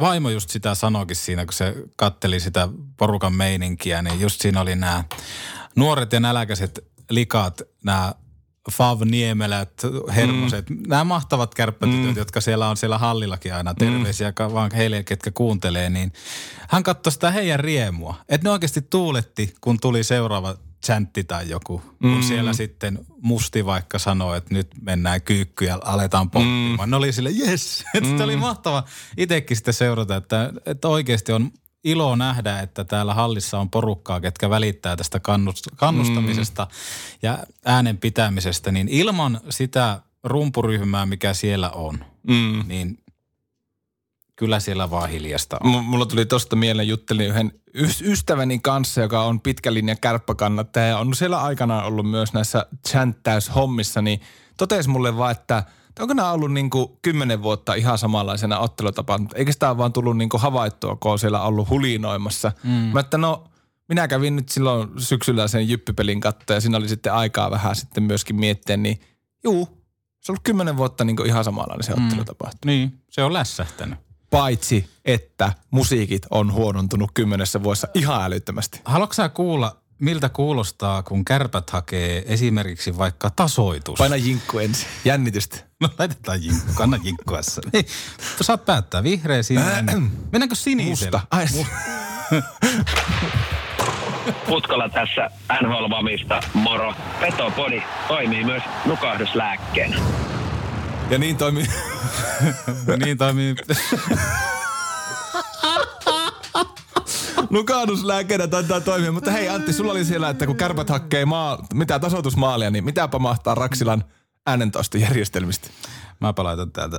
[0.00, 4.76] vaimo just sitä sanoikin siinä, kun se katteli sitä porukan meininkiä, niin just siinä oli
[4.76, 5.04] nämä
[5.76, 8.14] nuoret ja näläkäiset likaat, nämä
[8.72, 9.82] Fav Niemelät,
[10.14, 10.82] Hermoset, mm.
[10.86, 12.16] nämä mahtavat kärppätytöt, mm.
[12.16, 14.52] jotka siellä on siellä hallillakin aina, terveisiä mm.
[14.52, 16.12] vaan heille, ketkä kuuntelee, niin
[16.68, 18.14] hän katsoi sitä heidän riemua.
[18.28, 22.22] Että ne oikeasti tuuletti, kun tuli seuraava chantti tai joku, kun mm.
[22.22, 26.88] siellä sitten musti vaikka sanoi, että nyt mennään kyykkyyn ja aletaan pohtimaan.
[26.88, 26.90] Mm.
[26.90, 28.20] Ne oli sille, yes, että mm.
[28.20, 28.84] oli mahtava
[29.16, 31.50] itsekin sitten seurata, että, että oikeasti on
[31.84, 36.70] ilo nähdä, että täällä hallissa on porukkaa, ketkä välittää tästä kannust- kannustamisesta mm.
[37.22, 42.64] ja äänen pitämisestä, niin ilman sitä rumpuryhmää, mikä siellä on, Mm.
[42.66, 42.98] niin
[44.36, 45.70] kyllä siellä vaan hiljasta on.
[45.70, 50.86] M- mulla tuli tosta mieleen, juttelin yhden ys- ystäväni kanssa, joka on pitkä linja kärppäkannattaja
[50.86, 54.20] ja on siellä aikanaan ollut myös näissä chanttäyshommissa, niin
[54.56, 55.62] totesi mulle vaan, että
[56.02, 60.16] onko nämä ollut niin kuin kymmenen vuotta ihan samanlaisena ottelutapana, eikö sitä ole vaan tullut
[60.16, 62.52] niin kuin havaittua, kun on siellä ollut hulinoimassa.
[62.64, 62.70] Mm.
[62.70, 63.44] Mä että no,
[63.88, 68.02] minä kävin nyt silloin syksyllä sen jyppipelin kattoa ja siinä oli sitten aikaa vähän sitten
[68.02, 69.00] myöskin miettiä, niin
[69.44, 69.66] juu,
[70.20, 72.50] se on ollut kymmenen vuotta niin kuin ihan samanlainen se ottelutapa.
[72.64, 73.98] Niin, se on lässähtänyt.
[74.30, 78.80] Paitsi, että musiikit on huonontunut kymmenessä vuodessa ihan älyttömästi.
[78.84, 83.98] Haluatko sä kuulla, miltä kuulostaa, kun kärpät hakee esimerkiksi vaikka tasoitus?
[83.98, 84.88] Paina jinkku ensin.
[85.04, 85.58] Jännitystä.
[85.84, 87.62] No laitetaan jinkku, kanna jinkkuassa.
[87.72, 87.86] Hei,
[88.40, 90.12] saat päättää, vihreä, sininen.
[90.32, 91.20] Mennäänkö sinisellä?
[91.20, 91.36] Musta.
[91.36, 91.46] Ai,
[94.48, 95.30] Putkola tässä
[95.62, 96.94] NHL Vamista, moro.
[97.20, 99.96] Petopodi toimii myös nukahduslääkkeenä.
[101.10, 101.66] ja niin toimii.
[103.04, 103.54] niin toimii.
[107.50, 109.12] Nukahduslääkeenä taitaa toimia.
[109.12, 113.08] Mutta hei Antti, sulla oli siellä, että kun kärpät hakkee maa, mitä tasoitusmaalia, niin mitä
[113.08, 114.04] pamahtaa Raksilan
[114.46, 115.68] äänentoistojärjestelmistä?
[116.20, 116.98] Mä laitan täältä.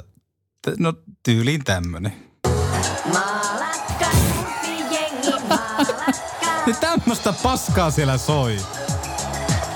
[0.80, 2.14] No tyyliin tämmönen.
[3.14, 4.06] Maalatka,
[4.92, 6.12] jengi, maalatka.
[6.66, 8.58] Niin tämmöstä paskaa siellä soi.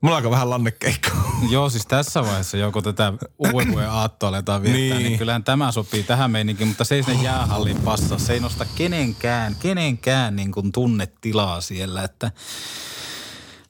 [0.01, 1.09] Mulla alkaa vähän lannekeikko.
[1.49, 5.07] Joo, siis tässä vaiheessa joko tätä uuden aattoa aletaan viettää, niin.
[5.07, 5.17] Niin.
[5.17, 8.17] kyllähän tämä sopii tähän meininkin, mutta se ei sinne jäähallin passa.
[8.17, 12.31] Se ei nosta kenenkään, kenenkään niin kuin tunnetilaa siellä, että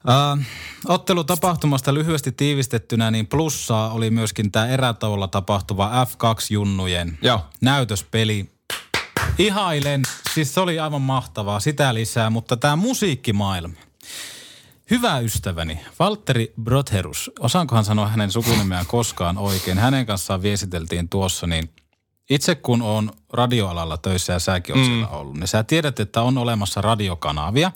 [0.08, 0.42] Uh,
[0.84, 7.40] ottelutapahtumasta lyhyesti tiivistettynä, niin plussaa oli myöskin tämä erätauolla tapahtuva F2-junnujen Joo.
[7.60, 8.50] näytöspeli.
[9.38, 10.02] Ihailen,
[10.34, 13.74] siis se oli aivan mahtavaa, sitä lisää, mutta tämä musiikkimaailma.
[14.92, 21.70] Hyvä ystäväni, Valtteri Brotherus, osaankohan sanoa hänen sukunimeään koskaan oikein, hänen kanssaan viesiteltiin tuossa, niin
[22.30, 24.86] itse kun on radioalalla töissä ja säkin oot mm.
[24.86, 27.72] siellä ollut, niin sä tiedät, että on olemassa radiokanavia.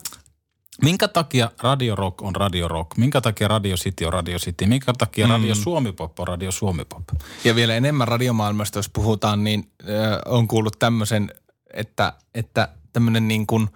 [0.83, 2.97] Minkä takia Radio Rock on Radio Rock?
[2.97, 4.67] Minkä takia Radio City on Radio City?
[4.67, 7.05] Minkä takia Radio Suomi Pop on Radio Suomi Pop?
[7.45, 9.89] Ja vielä enemmän radiomaailmasta, jos puhutaan, niin äh,
[10.27, 11.33] on kuullut tämmöisen,
[11.75, 13.69] että, että tämmöinen niin kuin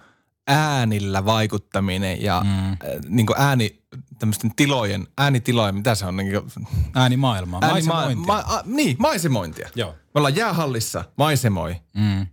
[0.51, 2.71] äänillä vaikuttaminen ja mm.
[2.71, 3.81] äh, niin kuin ääni,
[4.19, 6.17] tämmöisten tilojen, äänitilojen, mitä se on?
[6.17, 8.33] Niin kuin, Ääni maailmaa, ääni, ma, maisemointia.
[8.33, 9.69] ma, a, niin, maisemointia.
[9.75, 9.91] Joo.
[9.91, 11.75] Me ollaan jäähallissa, maisemoi.
[11.93, 12.27] Mm.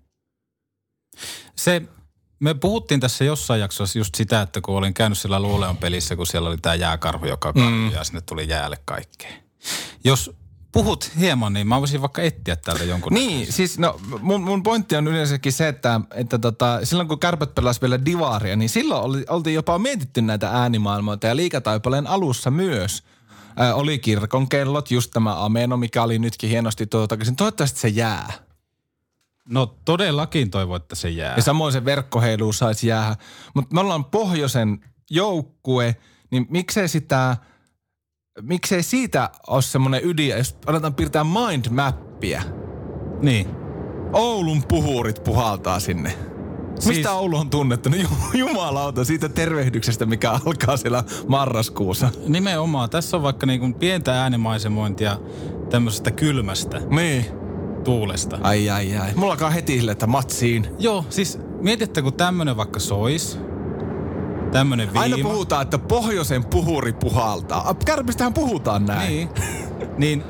[1.57, 1.83] Se,
[2.41, 6.27] me puhuttiin tässä jossain jaksossa just sitä, että kun olin käynyt sillä Luuleon pelissä, kun
[6.27, 7.91] siellä oli tämä jääkarhu, joka mm.
[7.91, 9.33] ja sinne tuli jäälle kaikkea.
[10.05, 10.31] Jos
[10.85, 13.13] puhut hieman, niin mä voisin vaikka etsiä täältä jonkun.
[13.13, 17.55] Niin, siis no mun, mun pointti on yleensäkin se, että, että tota, silloin kun kärpät
[17.55, 23.03] pelasi vielä divaaria, niin silloin oli, oltiin jopa mietitty näitä äänimaailmoita ja liikataipaleen alussa myös.
[23.57, 28.33] Ää, oli kirkon kellot, just tämä Ameno, mikä oli nytkin hienosti tuota, toivottavasti se jää.
[29.49, 31.37] No todellakin toivon, että se jää.
[31.37, 33.17] Ja samoin se verkkoheilu saisi jäädä.
[33.55, 34.79] Mutta me ollaan pohjoisen
[35.11, 35.97] joukkue,
[36.31, 37.37] niin miksei sitä,
[38.43, 42.43] miksei siitä ole semmoinen ydin, jos aletaan piirtää mindmappia.
[43.23, 43.47] Niin.
[44.13, 46.15] Oulun puhurit puhaltaa sinne.
[46.75, 47.89] Mistä Siis- Oulu on tunnettu?
[47.89, 52.11] No ju- jumalauta siitä tervehdyksestä, mikä alkaa siellä marraskuussa.
[52.29, 52.91] Nimenomaan.
[52.91, 55.19] Tässä on vaikka niin pientä äänimaisemointia
[55.71, 57.25] tämmöisestä kylmästä Niin.
[57.85, 58.39] tuulesta.
[58.43, 59.11] Ai ai ai.
[59.15, 60.67] Mulla alkaa heti sille, että matsiin.
[60.79, 63.39] Joo, siis mietitte, kun tämmönen vaikka sois,
[64.53, 65.01] tämmönen viima.
[65.01, 67.75] Aina puhutaan, että pohjoisen puhuri puhaltaa.
[67.85, 69.09] Kärpistähän puhutaan näin.
[69.11, 69.29] Niin.
[69.99, 70.23] niin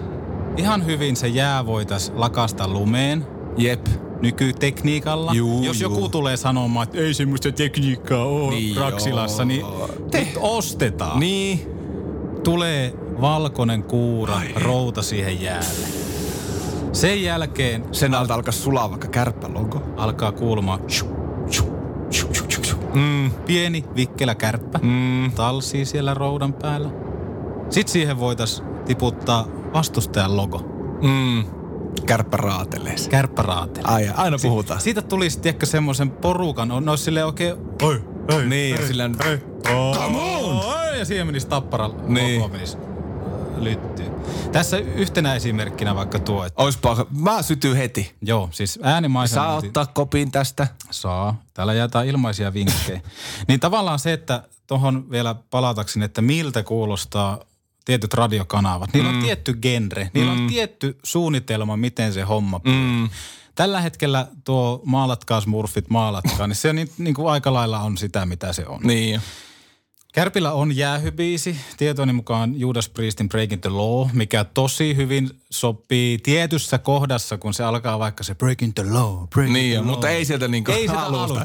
[0.56, 3.26] ihan hyvin se jää voitais lakasta lumeen
[3.56, 3.86] Jep.
[4.22, 5.32] nykytekniikalla.
[5.32, 5.92] Juu, Jos juu.
[5.94, 9.46] joku tulee sanomaan, että ei semmoista tekniikkaa ole Niin Raksilassa, joo.
[9.46, 9.66] niin
[10.10, 11.20] te ostetaan.
[11.20, 11.60] Niin.
[12.44, 14.48] Tulee valkoinen kuura, Ai.
[14.62, 15.88] routa siihen jäälle.
[16.92, 19.82] Sen jälkeen Sen alta alkaa sulaa vaikka kärppälogo.
[19.96, 20.80] alkaa kuulumaan
[22.94, 23.30] Mm.
[23.46, 24.78] pieni vikkelä kärppä.
[24.82, 25.32] Mm.
[25.32, 26.90] Talsii siellä roudan päällä.
[27.70, 30.58] Sitten siihen voitais tiputtaa vastustajan logo.
[31.02, 31.44] Mm.
[32.06, 33.10] Kärppä raatelee se.
[33.10, 33.80] Kärppäraate.
[33.84, 34.80] Ai, aina puhutaan.
[34.80, 38.02] Siitä tulisi tiedätkö semmoisen porukan, on, olisi silleen oikein, oi,
[38.34, 39.10] oi, Niin, ja sillä
[39.94, 40.98] come on!
[40.98, 42.40] Ja siihen menisi tappara, Niin.
[42.40, 42.76] logo menisi
[43.56, 44.07] lyttyyn.
[44.58, 48.14] Tässä yhtenä esimerkkinä vaikka tuo, että Oispa, mä sytyy heti.
[48.22, 49.66] joo, siis Saa äänimaisemointi.
[49.66, 50.66] ottaa kopin tästä.
[50.90, 51.42] Saa.
[51.54, 53.00] Täällä jaetaan ilmaisia vinkkejä.
[53.48, 57.38] niin tavallaan se, että tuohon vielä palatakseni, että miltä kuulostaa
[57.84, 58.92] tietyt radiokanavat.
[58.92, 59.18] Niillä mm.
[59.18, 60.40] on tietty genre, niillä mm.
[60.40, 62.80] on tietty suunnitelma, miten se homma pyörii.
[62.80, 63.08] Mm.
[63.54, 68.26] tällä hetkellä tuo maalatkaa smurfit maalatkaa, niin se niin, niin kuin aika lailla on sitä,
[68.26, 68.80] mitä se on.
[68.82, 69.20] Niin.
[70.12, 76.78] Kärpillä on jäähybiisi, tietoni mukaan Judas Priestin Breaking the Law, mikä tosi hyvin sopii tietyssä
[76.78, 79.86] kohdassa, kun se alkaa vaikka se Breaking the Law, Breaking Niin, the law.
[79.86, 81.34] mutta ei sieltä Ei sieltä alusta.
[81.34, 81.44] alusta.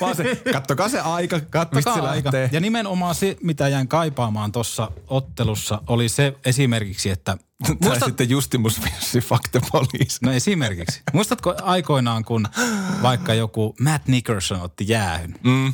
[0.00, 2.24] Vaan se, kattokaa se aika, Kattokaa se aika.
[2.24, 2.48] lähtee.
[2.52, 7.36] Ja nimenomaan se, mitä jäin kaipaamaan tuossa ottelussa, oli se esimerkiksi, että...
[7.66, 10.18] Tai Muistat, sitten Justimus Finssi, fuck the police.
[10.22, 11.00] no esimerkiksi.
[11.12, 12.48] Muistatko aikoinaan, kun
[13.02, 15.34] vaikka joku Matt Nickerson otti jäähyn?
[15.44, 15.72] Mm.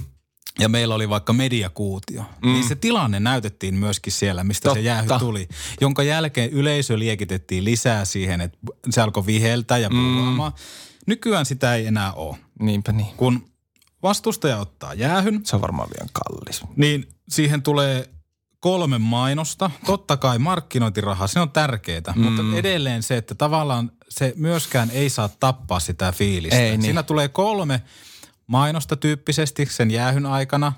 [0.58, 2.52] Ja meillä oli vaikka mediakuutio, mm.
[2.52, 4.74] niin se tilanne näytettiin myöskin siellä, mistä Totta.
[4.74, 5.48] se jäähy tuli.
[5.80, 8.58] Jonka jälkeen yleisö liekitettiin lisää siihen, että
[8.90, 10.52] se alkoi viheltää ja puhumaan.
[10.52, 10.58] Mm.
[11.06, 12.36] Nykyään sitä ei enää ole.
[12.60, 13.14] Niinpä niin.
[13.16, 13.48] Kun
[14.02, 16.62] vastustaja ottaa jäähyn, Se on varmaan liian kallis.
[16.76, 18.08] niin siihen tulee
[18.60, 19.70] kolme mainosta.
[19.86, 22.22] Totta kai markkinointiraha, se on tärkeää, mm.
[22.22, 26.58] mutta edelleen se, että tavallaan se myöskään ei saa tappaa sitä fiilistä.
[26.60, 26.82] Ei niin.
[26.82, 27.82] Siinä tulee kolme
[28.46, 30.72] mainosta tyyppisesti sen jäähyn aikana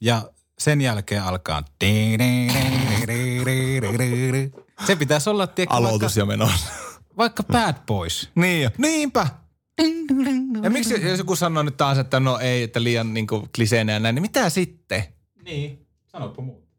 [0.00, 1.62] ja sen jälkeen alkaa...
[4.86, 6.66] Se pitäisi olla, tiedätkö, Aloitus vaikka, ja menossa.
[7.16, 8.30] vaikka Bad Boys.
[8.34, 8.70] niin jo.
[8.78, 9.26] Niinpä.
[10.62, 14.00] Ja miksi jos joku sanoo nyt taas, että no ei, että liian niin kliseinen ja
[14.00, 15.04] näin, niin mitä sitten?
[15.44, 16.70] Niin, sanopa muuta.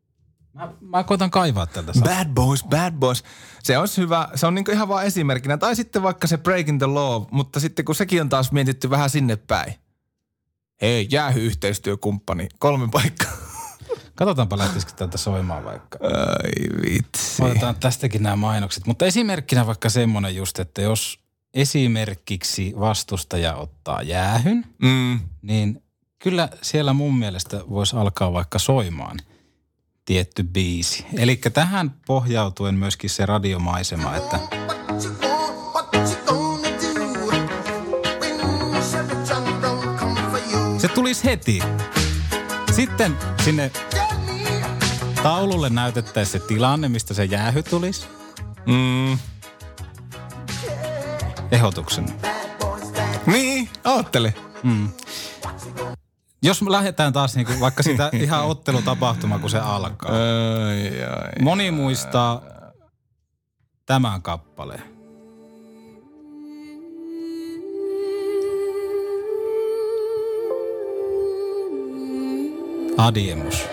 [0.53, 1.91] Mä, mä koitan kaivaa tältä.
[1.99, 3.23] Bad boys, bad boys.
[3.63, 5.57] Se olisi hyvä, se on niinku ihan vaan esimerkkinä.
[5.57, 9.09] Tai sitten vaikka se Breaking the Law, mutta sitten kun sekin on taas mietitty vähän
[9.09, 9.73] sinne päin.
[10.81, 13.31] Hei, jäähy-yhteistyökumppani, kolme paikkaa.
[14.15, 15.99] Katsotaanpa lähtisikö tältä soimaan vaikka.
[16.03, 17.43] Ai vitsi.
[17.43, 18.87] Otetaan tästäkin nämä mainokset.
[18.87, 21.19] Mutta esimerkkinä vaikka semmoinen just, että jos
[21.53, 25.19] esimerkiksi vastustaja ottaa jäähyn, Mm.
[25.41, 25.83] niin
[26.19, 29.17] kyllä siellä mun mielestä voisi alkaa vaikka soimaan
[30.05, 31.05] tietty biisi.
[31.17, 34.39] Eli tähän pohjautuen myöskin se radiomaisema, että
[40.95, 41.59] tulisi heti.
[42.71, 43.71] Sitten sinne
[45.23, 48.07] taululle näytettäisiin se tilanne, mistä se jäähy tulisi.
[48.65, 49.17] Mm.
[51.51, 52.05] Ehdotuksen.
[53.25, 54.33] Niin, oottele.
[56.43, 60.11] Jos me lähdetään taas niinku vaikka sitä ihan ottelutapahtumaa, kun se alkaa.
[60.11, 61.31] Ai, ai.
[61.41, 62.41] Moni muistaa
[63.85, 64.90] tämän kappaleen.
[73.01, 73.67] Adiemus.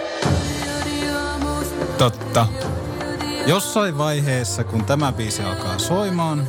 [1.99, 2.47] Totta.
[3.47, 6.49] Jossain vaiheessa, kun tämä biisi alkaa soimaan,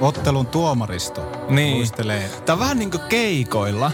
[0.00, 1.76] ottelun tuomaristo Niin.
[1.76, 2.30] muistelee.
[2.46, 3.90] Tää on vähän niin kuin keikoilla,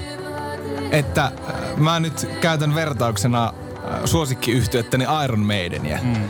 [0.91, 1.33] että äh,
[1.77, 6.01] mä nyt käytän vertauksena äh, suosikkiyhtiöttäni Iron Maideniä.
[6.03, 6.29] Mm.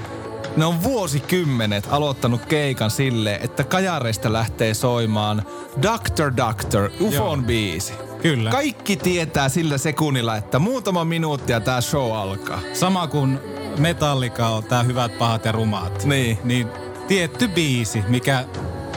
[0.56, 5.42] Ne on vuosikymmenet aloittanut keikan sille, että kajareista lähtee soimaan
[5.82, 7.46] Doctor Doctor, Ufon Joo.
[7.46, 7.92] biisi.
[8.22, 8.50] Kyllä.
[8.50, 12.60] Kaikki tietää sillä sekunnilla, että muutama minuutti ja tää show alkaa.
[12.72, 13.38] Sama kuin
[13.78, 16.04] Metallica on tää Hyvät, pahat ja rumaat.
[16.04, 16.38] Niin.
[16.44, 16.68] Niin
[17.08, 18.44] tietty biisi, mikä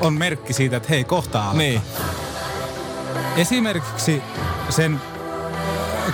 [0.02, 1.58] on merkki siitä, että hei, kohta alkaa.
[1.58, 1.82] Niin.
[3.38, 4.22] Esimerkiksi
[4.70, 5.02] sen...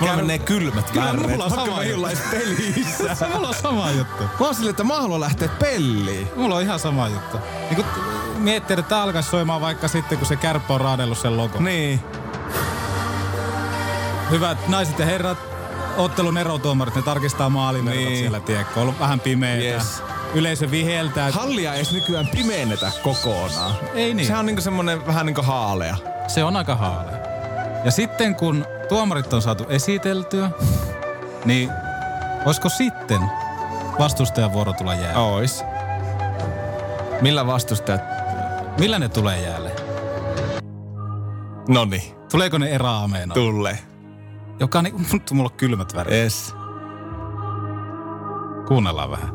[0.00, 2.08] Mulla menee kylmät kärret, mulla on sama juttu.
[2.30, 3.16] pelissä.
[3.34, 4.22] Mulla on sama juttu.
[4.22, 6.28] Mä oon silleen, että mä haluan lähteä pelliin.
[6.36, 7.36] Mulla on ihan sama juttu.
[7.70, 7.84] Niin kun
[8.38, 11.60] miettii, että tää alkaisi soimaan vaikka sitten, kun se kärppä on raadellut sen logo.
[11.60, 12.00] Niin.
[14.30, 15.38] Hyvät naiset ja herrat,
[15.96, 18.18] ottelun erotuomarit, ne tarkistaa maalimerkat Niin.
[18.18, 18.80] siellä, tiedätkö?
[18.80, 19.64] On vähän pimeetä.
[19.64, 20.02] Yes.
[20.34, 21.30] Yleisö viheltää.
[21.30, 23.74] Hallia ei edes nykyään pimeennetä kokonaan.
[23.94, 24.26] Ei niin.
[24.26, 25.96] Se on niinku semmonen vähän niinku haalea.
[26.28, 27.16] Se on aika haalea.
[27.84, 30.50] Ja sitten kun tuomarit on saatu esiteltyä,
[31.44, 31.70] niin
[32.46, 33.20] olisiko sitten
[33.98, 35.18] vastustajan vuoro tulla jäälle?
[35.32, 35.64] Ois.
[37.20, 38.00] Millä vastustajat?
[38.78, 39.70] Millä ne tulee jäälle?
[41.68, 43.34] Noni, Tuleeko ne eraameena?
[43.34, 43.78] tulle.
[44.60, 44.94] Joka niin,
[45.32, 46.12] mulla on kylmät värit.
[46.12, 46.54] Es.
[48.68, 49.30] Kuunnellaan vähän.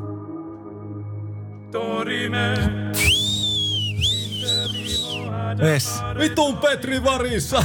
[5.76, 6.02] Es.
[6.20, 7.64] Vitun Petri varissa!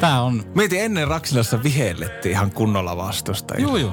[0.00, 3.54] Tää on, Mieti ennen Raksilassa vihellettiin ihan kunnolla vastusta.
[3.58, 3.92] juu juu.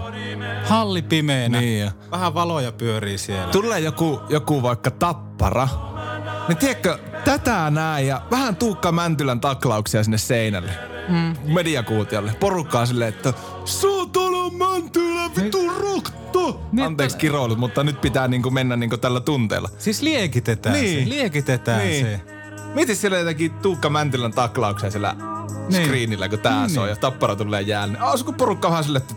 [0.65, 1.59] Halli pimeänä.
[1.59, 1.91] Niin jo.
[2.11, 3.51] Vähän valoja pyörii siellä.
[3.51, 5.67] Tulee joku, joku vaikka tappara.
[6.47, 10.71] Niin tiedätkö, tätä näin ja vähän Tuukka Mäntylän taklauksia sinne seinälle.
[11.09, 11.35] Mm.
[11.53, 12.35] Mediakuutiolle.
[12.39, 13.33] Porukkaa silleen, että
[13.65, 16.61] Saatana Mäntylä, vitu rokto!
[16.71, 19.69] Niin, Anteeksi kiroilut, mutta nyt pitää niinku mennä niinku tällä tunteella.
[19.77, 21.03] Siis liekitetään Niin.
[21.03, 21.09] se.
[21.09, 22.05] Liekitetään Niin.
[22.05, 22.21] se.
[22.73, 25.15] Mieti siellä jotakin Tuukka Mäntylän taklauksia siellä
[25.69, 25.85] Niin.
[25.85, 26.69] screenillä, kun tää Niin.
[26.69, 27.97] soi ja tappara tulee jäälle.
[28.03, 29.15] Olisiko porukka vähän silleen, että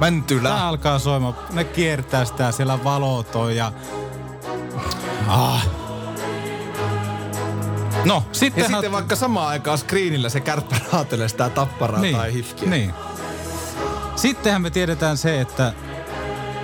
[0.00, 0.48] Mäntylä.
[0.48, 1.34] Tää alkaa soimaan.
[1.52, 3.72] Ne kiertää sitä, siellä valot on ja...
[5.28, 5.66] Ah.
[8.04, 8.62] No, sitten...
[8.62, 12.70] Ja sitten vaikka samaan aikaan screenillä se kärppä raatelee sitä tapparaa niin, tai hifkiä.
[12.70, 12.94] Niin.
[14.16, 15.72] Sittenhän me tiedetään se, että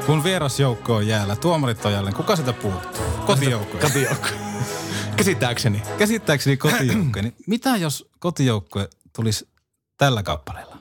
[0.06, 3.04] kun vierasjoukko on jäällä, tuomarit on jälleen, kuka sitä puuttuu?
[3.26, 3.78] Kotijoukko.
[3.78, 4.28] Kotijoukko.
[5.16, 5.82] Käsittääkseni.
[5.98, 7.20] Käsittääkseni kotijoukko.
[7.22, 9.48] Niin mitä jos kotijoukkue tulisi
[9.96, 10.78] tällä kappaleella?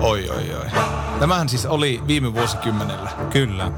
[0.00, 0.66] Oi, oi, oi.
[1.20, 3.10] Tämähän siis oli viime vuosikymmenellä.
[3.30, 3.72] Kyllä.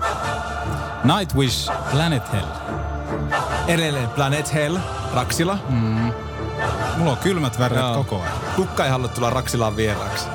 [1.04, 2.46] Nightwish Planet Hell.
[3.68, 4.76] Edelleen Planet Hell,
[5.14, 5.58] Raksila.
[6.96, 8.34] Mulla on kylmät väreet koko ajan.
[8.56, 10.26] Kukka ei halua tulla Raksilaan vieraaksi.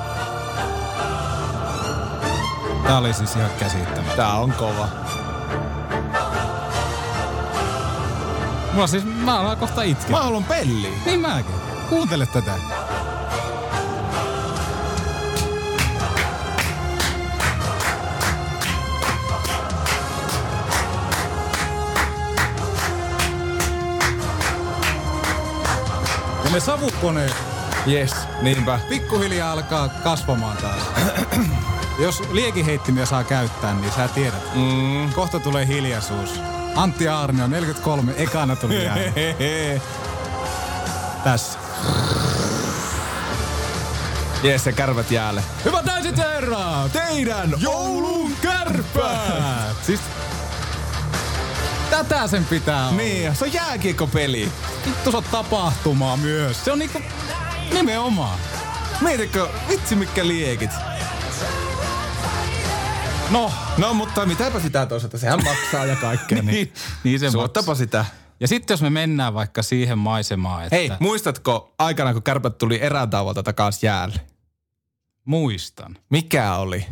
[2.86, 4.16] Tää oli siis ihan käsittämätöntä.
[4.16, 4.88] Tää on kova.
[8.72, 10.10] Mulla siis, mä alan kohta itkeä.
[10.10, 10.90] Mä haluan pelliä.
[11.06, 11.54] Niin mäkin.
[11.88, 12.52] Kuuntele tätä.
[26.50, 27.34] Ja ne savukoneet
[27.88, 28.80] Yes, niinpä.
[28.88, 30.82] pikkuhiljaa alkaa kasvamaan taas.
[32.04, 34.54] Jos liekiheittimiä saa käyttää, niin sä tiedät.
[34.54, 35.12] Mm.
[35.12, 36.40] Kohta tulee hiljaisuus.
[36.76, 38.74] Antti Aarnio, 43, ekana tuli.
[41.24, 41.58] Tässä.
[44.44, 45.42] Yes, se kärvät jäälle.
[45.64, 49.76] Hyvät naiset ja herrat, teidän joulun kärpäät!
[49.86, 50.00] Siis
[51.90, 52.96] tätä sen pitää olla.
[52.96, 54.52] Niin, se on jääkiekkopeli.
[54.86, 56.64] Vittu se on tapahtumaa myös.
[56.64, 57.00] Se on niinku
[57.72, 58.38] nimenomaan.
[59.00, 60.70] Mietitkö, vitsi mitkä liekit.
[63.30, 66.42] No, No, mutta mitäpä sitä toisaalta, sehän maksaa ja kaikkea.
[66.42, 66.46] niin.
[66.54, 66.72] niin,
[67.04, 68.04] niin se Suottapa sitä.
[68.40, 72.82] Ja sitten jos me mennään vaikka siihen maisemaan, että Hei, muistatko aikana, kun kärpät tuli
[72.82, 74.20] erätauolta takaisin jäälle?
[75.24, 75.96] muistan.
[76.10, 76.86] Mikä oli?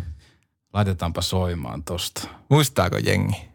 [0.73, 2.29] Laitetaanpa soimaan tosta.
[2.49, 3.49] Muistaako jengi?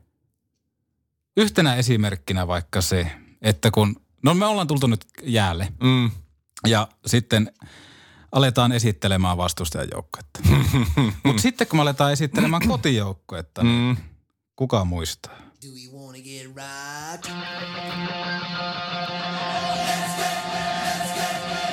[1.38, 3.12] Yhtenä esimerkkinä vaikka se,
[3.42, 6.12] että kun, no me ollaan tultu nyt jäälle Mm.
[6.68, 7.52] ja sitten
[8.32, 10.40] aletaan esittelemään vastustajajoukkuetta.
[11.24, 14.04] Mutta sitten kun me aletaan esittelemään kotijoukkuetta, niin Mm.
[14.56, 15.34] kuka muistaa?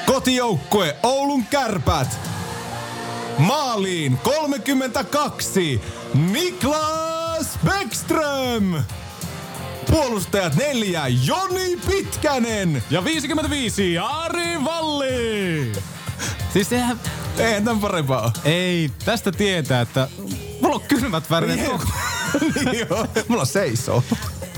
[0.06, 2.18] Kotijoukkue Oulun kärpät.
[3.38, 5.80] Maaliin 32.
[6.14, 8.82] Niklas Bäckström.
[9.86, 11.02] Puolustajat neljä.
[11.08, 12.82] Joni Pitkänen.
[12.90, 15.72] Ja 55, Ari Valli!
[16.52, 17.00] Siis sehän,
[17.38, 18.32] Eihän tämän parempaa ole.
[18.44, 20.08] ei, tästä tietää, että
[20.62, 21.84] mulla on kylmät väreet koko
[22.54, 23.06] niin joo.
[23.28, 24.02] Mulla seisoo.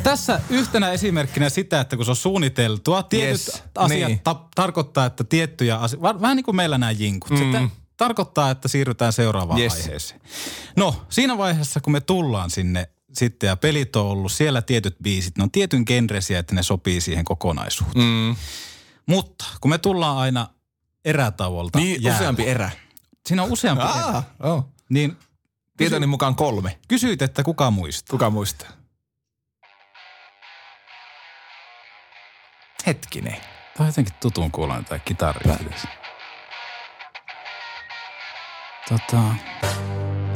[0.03, 4.21] Tässä yhtenä esimerkkinä sitä, että kun se on suunniteltua, tietyt Yes, asiat niin.
[4.25, 7.53] ta- tarkoittaa, että tiettyjä asioita, vähän niin kuin meillä nämä jinkut, mm.
[7.53, 9.73] tä- tarkoittaa, että siirrytään seuraavaan Yes.
[9.75, 10.21] aiheeseen.
[10.77, 15.39] No, siinä vaiheessa, kun me tullaan sinne sitten ja pelit on ollut, siellä tietyt biisit,
[15.39, 18.05] ne on tietyn genresiä, että ne sopii siihen kokonaisuuteen.
[18.05, 18.37] Mm.
[19.07, 20.49] Mutta kun me tullaan aina
[21.05, 22.71] erätauolta Niin, jäälle, useampi erä.
[23.27, 23.93] Siinä on useampi erä.
[23.93, 24.69] Ah, oh.
[24.89, 25.17] Niin
[25.77, 26.79] Tietoni mukaan kolme.
[26.89, 28.11] kysyit, että kuka muistaa.
[28.11, 28.69] Kuka muistaa?
[32.87, 33.37] Hetkinen.
[33.77, 35.51] Tämä on jotenkin tutun kuulonen tämä kitari.
[38.89, 39.23] Tota...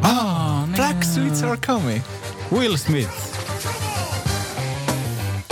[0.02, 2.02] Ah, Black Sweets are coming.
[2.52, 3.10] Will Smith.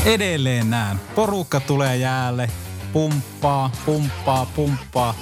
[0.04, 1.00] Edelleen näen.
[1.14, 2.50] Porukka tulee jäälle.
[2.92, 5.14] Pumppaa, pumppaa, pumppaa.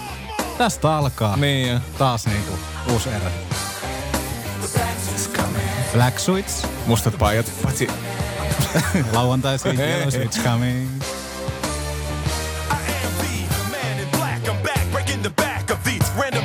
[0.59, 1.81] Tästä alkaa Niin jo.
[1.99, 2.59] taas niinku
[2.93, 3.31] uusi erä.
[5.93, 6.67] Black Suits.
[6.87, 7.53] Mustat paidat.
[7.63, 7.89] Paitsi
[9.13, 9.81] Lauantaisin.
[9.81, 10.89] Yellow Switch coming.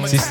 [0.07, 0.21] Siis-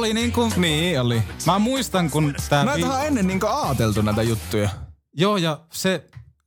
[0.00, 0.52] oli niinku...
[0.56, 1.22] Niin oli.
[1.46, 2.64] Mä muistan, kun tää...
[2.64, 4.68] Näitä on ennen niin aateltu näitä juttuja.
[5.12, 6.04] Joo, ja se,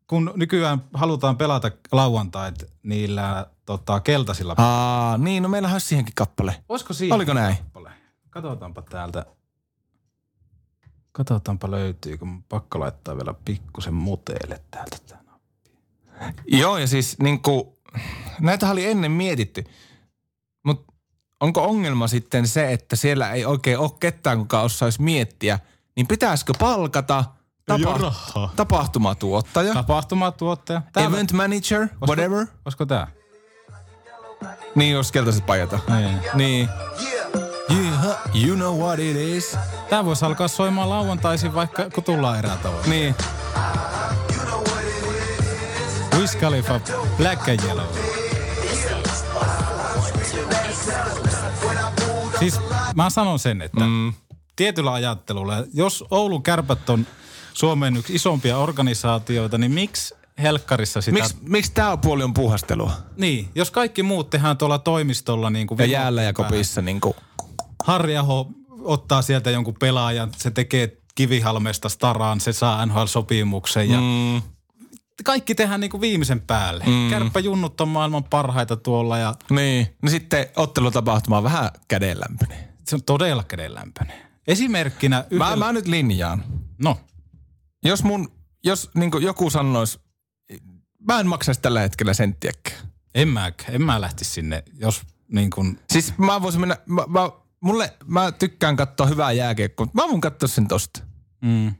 [0.07, 4.55] kun nykyään halutaan pelata lauantait niillä tota, keltaisilla...
[4.57, 6.63] Aa, niin, no meillähän olisi siihenkin kappale.
[6.69, 7.15] Olisiko siinä?
[7.15, 7.55] Oliko näin?
[7.57, 7.91] kappale?
[8.29, 9.25] Katsotaanpa täältä.
[11.11, 12.25] Katsotaanpa löytyykö.
[12.25, 14.97] Mun pakko laittaa vielä pikkusen muteelle täältä.
[15.07, 15.71] tää nappi.
[16.47, 17.77] Joo, ja siis niinku,
[18.39, 19.63] näitä oli ennen mietitty.
[21.43, 25.59] Onko ongelma sitten se, että siellä ei oikein ole ketään, kuka osaisi miettiä,
[25.95, 27.23] niin pitäisikö palkata
[27.65, 28.13] tapa-
[28.55, 30.81] tapahtumatuottaja, Tapahtumatuottaja.
[30.93, 32.45] Tää event manager, whatever.
[32.65, 33.07] Olisiko tää?
[34.75, 35.79] Niin, jos keltaiset pajata.
[35.97, 36.19] Niin.
[36.33, 36.69] Niin.
[37.71, 39.57] Yeah, you know what it is.
[39.89, 42.89] Tää voisi alkaa soimaan lauantaisin vaikka kun tullaan erätavoin.
[42.89, 43.15] Niin.
[46.17, 46.79] Wiz Khalifa,
[47.17, 47.87] Black and Yellow.
[52.51, 52.59] Siis
[52.95, 54.13] mä sanon sen, että mm.
[54.55, 57.07] tietyllä ajattelulla, jos Oulun kärpät on
[57.53, 61.13] Suomen yksi isompia organisaatioita, niin miksi helkkarissa sitä...
[61.13, 62.91] Miksi miks tämä puoli on puhastelua?
[63.17, 67.15] Niin, jos kaikki muut tehdään tuolla toimistolla niin kuin Ja jäällä ja kopissa niin kuin.
[67.83, 74.41] Harri Aho ottaa sieltä jonkun pelaajan, se tekee kivihalmesta staraan, se saa NHL-sopimuksen ja Mm,
[75.23, 76.83] kaikki tehdään niin kuin viimeisen päälle.
[76.87, 77.09] Mm.
[77.09, 79.87] Kärppäjunnut on maailman parhaita tuolla ja niin.
[80.01, 82.57] No sitten ottelutapahtuma on vähän kädenlämpöinen.
[82.87, 84.17] se on todella kädenlämpöinen.
[84.47, 85.55] Esimerkkinä Mä, yhdellä...
[85.65, 86.43] mä nyt linjaan.
[86.83, 86.97] No,
[87.85, 88.31] Jos mun,
[88.63, 89.99] jos niin joku sanoisi,
[91.07, 92.87] mä en maksaisi tällä hetkellä senttiäkään.
[93.15, 95.01] en mä, en mä lähtisi sinne, jos
[95.31, 95.79] niin kuin...
[95.91, 97.29] Siis mä voisin mennä, mä, mä,
[97.61, 101.01] mulle, mä tykkään katsoa hyvää jääkiekkoa, mutta mä voin katsoa sen tosta,
[101.41, 101.73] Mm,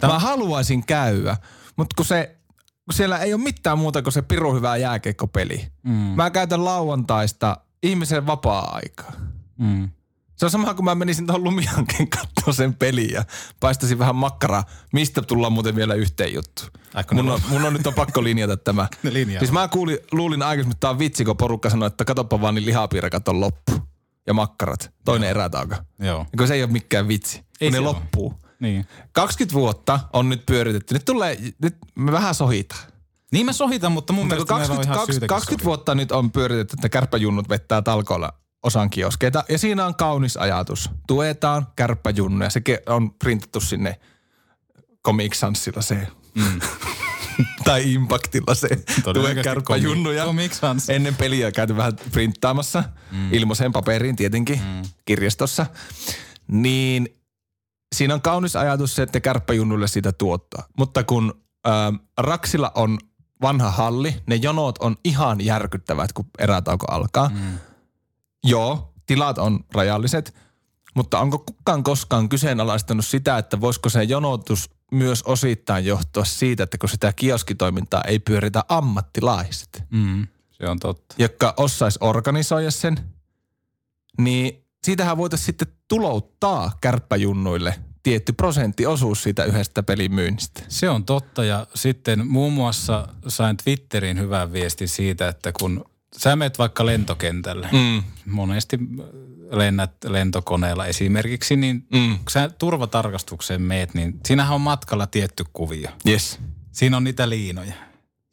[0.00, 0.06] telkkarista.
[0.06, 1.36] Mä haluaisin käydä,
[1.76, 2.36] mutta kun se,
[2.84, 5.66] kun siellä ei ole mitään muuta kuin se piru hyvää jääkiekkopeli.
[5.82, 9.12] mm, Mä käytän lauantaista ihmisen vapaa-aikaa.
[9.58, 9.88] mm.
[10.36, 13.24] Se on sama kuin mä menisin tuohon Lumihankin katsoa sen peliä ja
[13.60, 16.62] paistasin vähän makkaraa, mistä tullaan muuten vielä yhteen juttu.
[17.12, 18.88] Mun on, mun on nyt on pakko linjata tämä.
[19.02, 19.38] Linjaa.
[19.40, 22.54] Siis mä kuulin, luulin aikaisemmin, että tää on vitsi, kun porukka sanoi, että katoppa vaan
[22.54, 23.72] niin lihapiirakat on loppu.
[24.26, 24.90] Ja makkarat.
[25.04, 25.74] Toinen erätauko.
[25.98, 26.18] Joo.
[26.18, 27.42] Ja kun se ei ole mikään vitsi.
[27.60, 27.84] Ei kun ne oo.
[27.84, 28.34] loppuu.
[28.64, 28.86] Niin.
[29.12, 30.94] 20 vuotta on nyt pyöritetty.
[30.94, 32.80] Nyt tulee, nyt me vähän sohitaan.
[33.32, 35.94] Niin mä sohitan, mutta mun Mutta mielestä meillä on 20, ihan 20, syytäkin 20 vuotta
[35.94, 39.44] nyt on pyöritetty, että kärppäjunnut vettää talkoilla osan kioskeita.
[39.48, 40.90] Ja siinä on kaunis ajatus.
[41.06, 42.50] Tuetaan kärppäjunnuja.
[42.50, 44.00] Sekin on printattu sinne
[45.06, 46.08] Comic Sansilla se.
[46.34, 46.60] Mm.
[47.64, 48.68] tai Impactilla se.
[49.14, 50.24] Tue kärppäjunnuja.
[50.24, 50.90] Comic- Comic Sans.
[50.90, 52.84] Ennen peliä käyty vähän printtaamassa.
[53.10, 53.32] Mm.
[53.32, 54.60] Ilmaiseen paperiin tietenkin.
[54.60, 54.82] Mm.
[55.04, 55.66] Kirjastossa.
[56.48, 57.16] Niin
[57.94, 60.66] siinä on kaunis ajatus se, että kärppäjunnulle siitä tuottaa.
[60.78, 62.98] Mutta kun ähm, Raksilla on
[63.42, 67.28] vanha halli, ne jonot on ihan järkyttävät, kun erätauko alkaa.
[67.28, 67.58] Mm.
[68.44, 70.34] Joo, tilat on rajalliset,
[70.94, 76.78] mutta onko kukaan koskaan kyseenalaistanut sitä, että voisiko se jonotus myös osittain johtua siitä, että
[76.78, 81.14] kun sitä kioskitoimintaa ei pyöritä ammattilaiset, Mm, se on totta.
[81.18, 82.96] jotka osais organisoida sen,
[84.18, 90.62] niin siitähän voitaisiin sitten tulouttaa kärppäjunnuille tietty prosenttiosuus siitä yhdestä pelin myynnistä.
[90.68, 95.84] Se on totta ja sitten muun muassa sain Twitterin hyvän viestin siitä, että kun
[96.16, 98.02] sä menet vaikka lentokentälle, Mm.
[98.26, 98.78] monesti
[99.50, 102.18] lennät lentokoneella esimerkiksi, niin Mm.
[102.18, 105.90] kun sä turvatarkastukseen meet, niin siinähän on matkalla tietty kuvio.
[106.08, 106.38] Yes.
[106.72, 107.74] Siinä on niitä liinoja,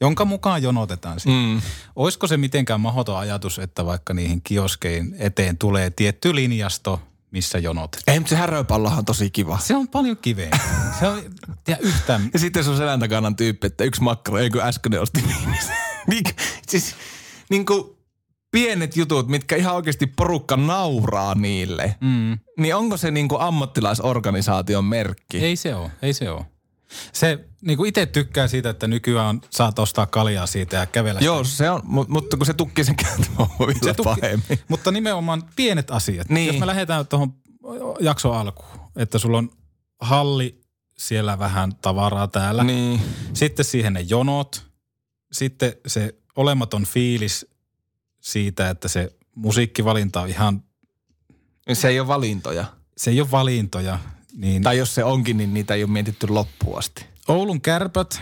[0.02, 1.54] jonka mukaan jonotetaan siinä.
[1.54, 1.62] Mm.
[1.96, 7.98] Olisiko se mitenkään mahdoton ajatus, että vaikka niihin kioskein eteen tulee tietty linjasto, missä jonot?
[8.08, 9.60] Ei, mutta se häröpallahan on tosi kiva.
[9.60, 10.60] Se on paljon kiveä.
[11.00, 11.22] Se on
[11.68, 12.30] ja yhtään...
[12.34, 15.24] Ja sitten sun selän takana tyyppi, että yksi makkara, ei kun äsken osti
[16.08, 16.24] niin,
[16.68, 16.96] siis
[17.50, 17.84] niin kuin
[18.52, 21.96] pienet jutut, mitkä ihan oikeasti porukka nauraa niille.
[22.02, 22.40] Mm.
[22.58, 25.38] Niin onko se niin kuin ammattilaisorganisaation merkki?
[25.38, 26.46] Ei se ole, ei se ole.
[27.14, 31.22] Se niin kuin itse tykkää siitä, että nykyään on, saat ostaa kaljaa siitä ja kävellä.
[31.22, 34.60] Joo, se on, mu- mutta kun se tukkii sen vielä se tukki- pahemmin.
[34.68, 36.30] Mutta nimenomaan pienet asiat.
[36.30, 36.48] Niin.
[36.48, 37.34] Jos me lähdetään tuohon
[38.00, 39.50] jakson alkuun, että sulla on
[40.02, 40.62] halli,
[40.98, 42.64] siellä vähän tavaraa täällä.
[42.64, 43.02] Niin.
[43.34, 44.66] Sitten siihen ne jonot.
[45.32, 47.46] Sitten se olematon fiilis
[48.22, 50.64] siitä, että se musiikkivalinta on ihan,
[51.74, 52.66] Se ei ole valintoja.
[52.98, 54.00] se ei ole valintoja.
[54.36, 57.06] Niin Tai jos se onkin, niin niitä ei ole mietitty loppuun asti.
[57.28, 58.22] Oulun kärpät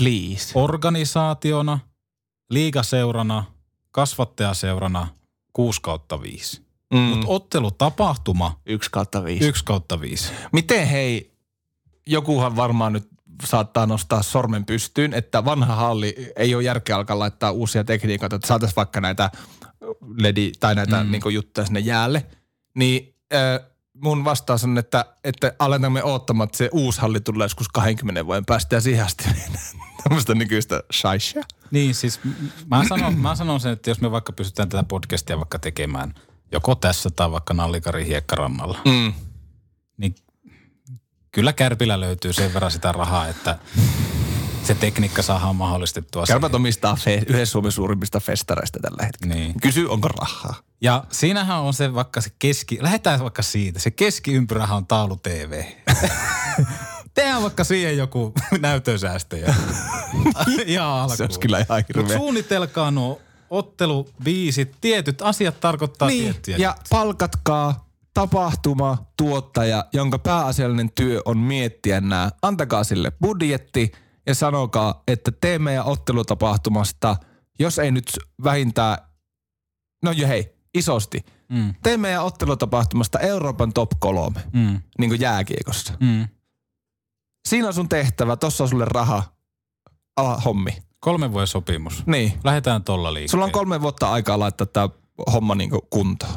[0.00, 0.52] Please.
[0.54, 1.78] organisaationa,
[2.50, 3.44] liigaseurana,
[3.90, 5.08] kasvattajaseurana
[5.52, 6.62] 6 kautta 5.
[6.94, 6.98] Mm.
[6.98, 9.48] Mutta ottelutapahtuma Yksi kautta viisi.
[9.48, 10.32] 1 kautta 5.
[10.52, 11.32] Miten hei,
[12.06, 13.08] jokuhan varmaan nyt
[13.44, 18.48] saattaa nostaa sormen pystyyn, että vanha halli ei ole järkeä alkaa laittaa uusia tekniikoita, että
[18.48, 19.30] saataisiin vaikka näitä
[20.16, 21.10] ledi tai näitä mm.
[21.10, 22.26] niin juttuja sinne jäälle.
[22.74, 23.67] Niin äh,
[24.02, 28.44] mun vastaus on, että, että aletamme oottamaan, että se uusi halli tulee joskus 20 vuoden
[28.46, 29.24] päästä ja siihen asti
[30.04, 31.40] tämmöistä nykyistä shaisha.
[31.70, 32.20] Niin siis
[32.70, 36.14] mä sanon, mä sanon sen, että jos me vaikka pystytään tätä podcastia vaikka tekemään
[36.52, 39.12] joko tässä tai vaikka Nallikarin hiekkarannalla, Mm.
[39.96, 40.14] niin
[41.32, 43.58] kyllä Kärpillä löytyy sen verran sitä rahaa, että
[44.68, 46.24] se tekniikka saadaan mahdollistettua.
[46.26, 49.34] Kärpät omistaa fe- yhden Suomen suurimmista festareista tällä hetkellä.
[49.34, 49.60] Niin.
[49.60, 50.54] Kysy, onko rahaa.
[50.80, 55.62] Ja siinähän on se vaikka se keski, lähdetään vaikka siitä, se keskiympyrähän on taulu TV.
[57.14, 59.54] Tehdään vaikka siihen joku näytösäästöjä.
[60.66, 61.16] ihan alkuun.
[61.16, 62.16] Se olisi kyllä ihan hirveä.
[62.16, 66.56] suunnitelkaa nuo ottelubiisit, tietyt asiat tarkoittaa Niin, tiettyjä.
[66.58, 72.30] ja palkatkaa tapahtuma, tuottaja, jonka pääasiallinen työ on miettiä nämä.
[72.42, 73.92] Antakaa sille budjetti
[74.28, 77.16] ja sanokaa, että tee meidän ottelutapahtumasta,
[77.58, 78.04] jos ei nyt
[78.44, 78.98] vähintään,
[80.04, 81.24] no jo hei, isosti.
[81.48, 81.74] Mm.
[81.82, 84.80] Tee meidän ottelutapahtumasta Euroopan top kolme, Mm.
[84.98, 85.92] niin kuin jääkiekossa.
[86.00, 86.28] Mm.
[87.48, 89.22] Siinä on sun tehtävä, tossa on sulle raha,
[90.16, 90.70] ala hommi.
[91.00, 92.06] Kolmen vuoden sopimus.
[92.06, 92.32] Niin.
[92.44, 93.30] Lähdetään tolla liikkeelle.
[93.30, 94.88] Sulla on kolme vuotta aikaa laittaa tämä
[95.32, 96.32] homma niin kuntoon.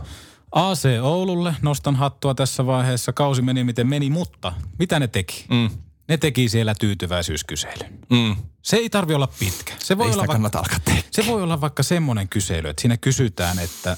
[0.52, 3.14] AC Oululle nostan hattua tässä vaiheessa.
[3.14, 5.46] Kausi meni miten meni, mutta mitä ne teki?
[5.50, 5.70] Mm.
[6.12, 8.00] Ne teki siellä tyytyväisyyskyselyn.
[8.10, 8.36] Mm.
[8.62, 9.74] Se ei tarvi olla pitkä.
[9.80, 10.80] Se voi, Ei olla vaikka,
[11.12, 13.98] se voi olla vaikka semmoinen kysely, että siinä kysytään, että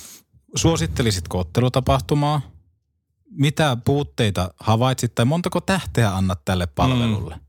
[0.55, 2.41] suosittelisitko ottelutapahtumaa,
[3.30, 7.36] mitä puutteita havaitsit tai montako tähteä annat tälle palvelulle.
[7.36, 7.41] Mm.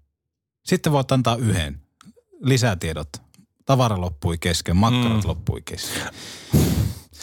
[0.64, 1.80] Sitten voit antaa yhden.
[2.40, 3.08] Lisätiedot.
[3.64, 5.28] Tavara loppui kesken, makkarat mm.
[5.28, 6.02] loppui kesken.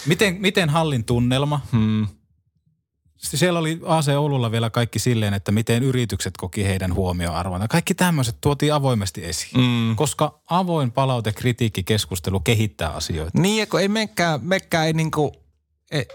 [0.06, 1.62] Miten, miten hallin tunnelma?
[1.72, 2.08] Mm.
[3.22, 7.68] Sitten siellä oli AC Oululla vielä kaikki silleen, että miten yritykset koki heidän huomioarvonsa.
[7.68, 9.62] Kaikki tämmöiset tuotiin avoimesti esiin.
[9.62, 9.96] Mm.
[9.96, 13.42] Koska avoin palaute, kritiikki, keskustelu kehittää asioita.
[13.42, 15.32] Niin, ja kun ei mekään, mekään ei niinku,
[15.92, 16.06] ei,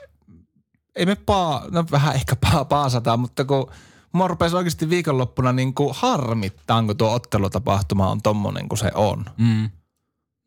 [0.96, 3.70] ei me paa, no vähän ehkä paa, paasata, mutta kun
[4.12, 9.24] mua rupesi oikeasti viikonloppuna niinku harmittaa, kun tuo ottelutapahtuma on tommonen kuin se on.
[9.38, 9.70] Mm.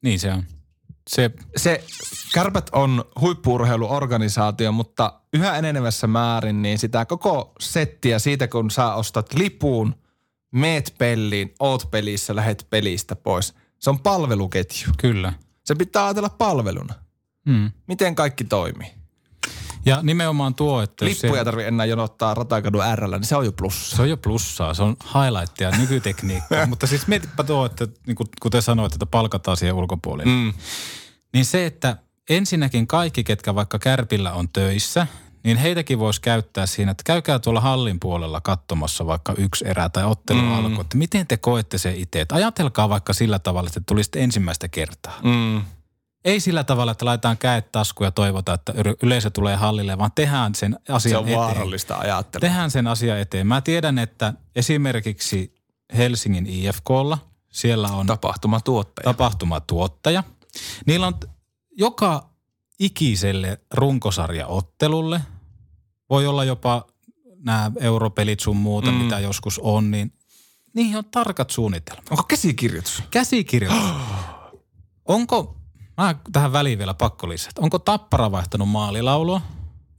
[0.03, 0.43] Niin se on.
[1.09, 1.83] Se, Se
[2.33, 9.33] Kärpät on huippuurheiluorganisaatio, mutta yhä enenevässä määrin niin sitä koko settiä siitä, kun sä ostat
[9.33, 9.95] lipuun,
[10.51, 13.53] meet peliin, oot pelissä, lähet pelistä pois.
[13.79, 14.87] Se on palveluketju.
[14.97, 15.33] kyllä.
[15.65, 16.93] Se pitää ajatella palveluna.
[17.45, 17.71] Mm.
[17.87, 18.98] Miten kaikki toimii?
[19.89, 23.51] Ja nimenomaan tuo, että Lippuja se, tarvii enää jonottaa Ratakadun äärellä, niin se on jo
[23.51, 23.95] plussa.
[23.95, 26.65] se on jo plussaa, se on highlightia, nykytekniikkaa.
[26.71, 30.33] Mutta siis mietipä tuo, että niin kuin, kuten sanoit, että palkataan siihen ulkopuolelle.
[30.33, 30.53] Mm.
[31.33, 31.97] Niin se, että
[32.29, 35.07] ensinnäkin kaikki, ketkä vaikka Kärpillä on töissä,
[35.43, 40.03] niin heitäkin voisi käyttää siinä, että käykää tuolla hallin puolella katsomassa vaikka yksi erä tai
[40.03, 40.53] ottelu mm.
[40.53, 42.21] alku, että miten te koette se itse.
[42.21, 45.19] Että ajatelkaa vaikka sillä tavalla, että tulisitte ensimmäistä kertaa.
[45.23, 45.61] Mm.
[46.25, 50.11] Ei sillä tavalla, että laitetaan käet taskuun ja toivotaan, että yle- yleisö tulee hallille, vaan
[50.15, 51.39] tehdään sen Se asian on eteen.
[51.39, 52.41] vaarallista ajattelua.
[52.41, 53.47] Tehdään sen asian eteen.
[53.47, 55.55] Mä tiedän, että esimerkiksi
[55.97, 57.17] Helsingin IFKlla,
[57.51, 59.03] siellä on Tapahtumatuottaja.
[59.03, 60.23] tapahtumatuottaja.
[60.85, 61.13] Niillä on
[61.77, 62.29] joka
[62.79, 65.21] ikiselle runkosarjaottelulle,
[66.09, 66.85] voi olla jopa
[67.45, 68.97] nämä europelit sun muuta, mm.
[68.97, 70.13] mitä joskus on, niin
[70.73, 72.05] niihin on tarkat suunnitelmat.
[72.11, 73.03] Onko käsikirjoitus?
[73.11, 73.83] Käsikirjoitus.
[75.05, 75.57] Onko,
[75.99, 79.41] mä tähän väliin vielä pakko lisätä, onko Tappara vaihtanut maalilaulua?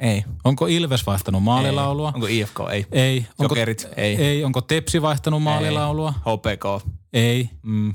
[0.01, 0.25] Ei.
[0.45, 2.13] Onko Ilves vaihtanut maalilaulua?
[2.15, 2.61] Onko IFK?
[2.71, 2.87] Ei.
[2.93, 3.27] Ei.
[3.39, 3.89] Onko, Jokerit?
[3.97, 4.17] Ei.
[4.17, 4.45] ei.
[4.45, 6.13] Onko Tepsi vaihtanut maalilaulua?
[6.13, 6.87] HPK?
[7.13, 7.51] Ei.
[7.63, 7.95] Mm.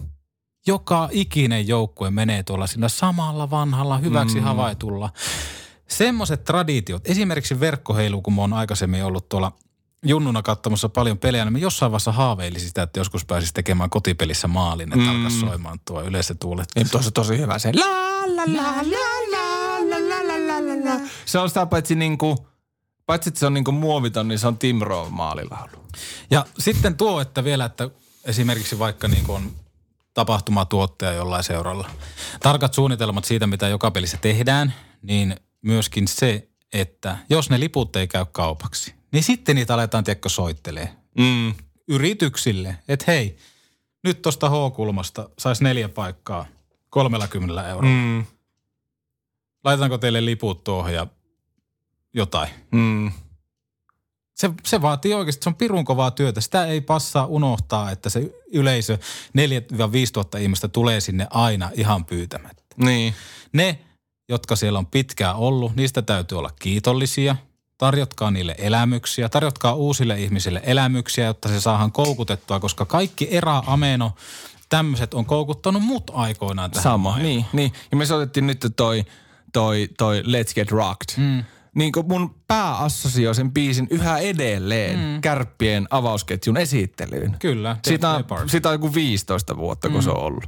[0.68, 4.44] Joka ikinen joukkue menee tuolla sillä samalla vanhalla hyväksi mm.
[4.44, 5.10] havaitulla.
[5.88, 9.52] Semmoiset traditiot, esimerkiksi verkkoheilu, kun mä oon aikaisemmin ollut tuolla
[10.06, 14.48] junnuna katsomassa paljon pelejä, niin mä jossain vaiheessa haaveilisin sitä, että joskus pääsisi tekemään kotipelissä
[14.48, 15.10] maalin, että mm.
[15.10, 16.70] alkaisi soimaan tuo yleisötuulet.
[16.76, 17.72] Ei, tosi, tosi hyvä se.
[17.74, 17.86] La,
[18.36, 21.02] la, la, la, la, la, la, la, la, la.
[21.26, 22.48] Se on sitä paitsi niinku,
[23.06, 25.86] paitsi että se on niinku muoviton, niin se on Tim Rowe maalilaulu.
[26.32, 27.90] Ja sitten tuo, että vielä, että
[28.26, 29.52] esimerkiksi vaikka niin kuin on
[30.14, 31.90] tapahtumatuottaja jollain seuralla.
[32.40, 38.08] Tarkat suunnitelmat siitä, mitä joka pelissä tehdään, niin myöskin se, että jos ne liput ei
[38.08, 41.54] käy kaupaksi, niin sitten niitä aletaan tiekko soittelee Mm.
[41.88, 43.38] yrityksille, että hei,
[44.04, 46.46] nyt tuosta H-kulmasta saisi neljä paikkaa
[46.90, 47.90] 30 euroa.
[47.90, 48.26] Mm.
[49.64, 51.08] Laitetaanko teille liput tuohon ja
[52.14, 52.50] jotain?
[52.72, 53.12] Mm.
[54.36, 56.42] Se, se vaatii oikeasti, se on pirun kovaa työtä.
[56.42, 62.76] Sitä ei passaa unohtaa, että se yleisö 4-5 tuhatta ihmistä tulee sinne aina ihan pyytämättä.
[62.78, 63.14] Niin.
[63.54, 63.80] Ne,
[64.30, 67.36] jotka siellä on pitkään ollut, niistä täytyy olla kiitollisia.
[67.78, 74.12] Tarjotkaa niille elämyksiä, tarjotkaa uusille ihmisille elämyksiä, jotta se saadaan koukutettua, koska kaikki erä, ameno,
[74.70, 77.24] tämmöiset on koukuttanut mut aikoinaan tähän Sama, maailmaan.
[77.24, 77.72] niin, niin.
[77.92, 79.04] Ja me soitettiin nyt toi,
[79.54, 81.18] toi, toi Let's Get Rocked.
[81.18, 81.44] Mm.
[81.76, 85.22] Niin kuin mun pää assosioi sen biisin yhä edelleen mm.
[85.22, 87.36] kärppien avausketjun esittelyyn.
[87.40, 90.44] Kyllä, Siitä Def on, joku 15 vuotta, kun se on ollut.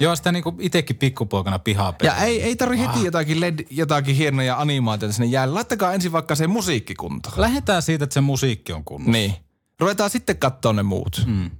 [0.00, 4.60] Joo, sitä niinku itekin pikkupoikana pihaa Ja ei, ei tarvi heti jotakin, LED, jotakin hienoja
[4.60, 5.54] animaatioita sinne jäälle.
[5.54, 7.40] Laittakaa ensin vaikka se musiikki kuntoon.
[7.40, 9.12] Lähdetään siitä, että se musiikki on kunnossa.
[9.12, 9.34] Niin.
[9.80, 11.22] Ruvetaan sitten katsoa ne muut.
[11.26, 11.50] Mm.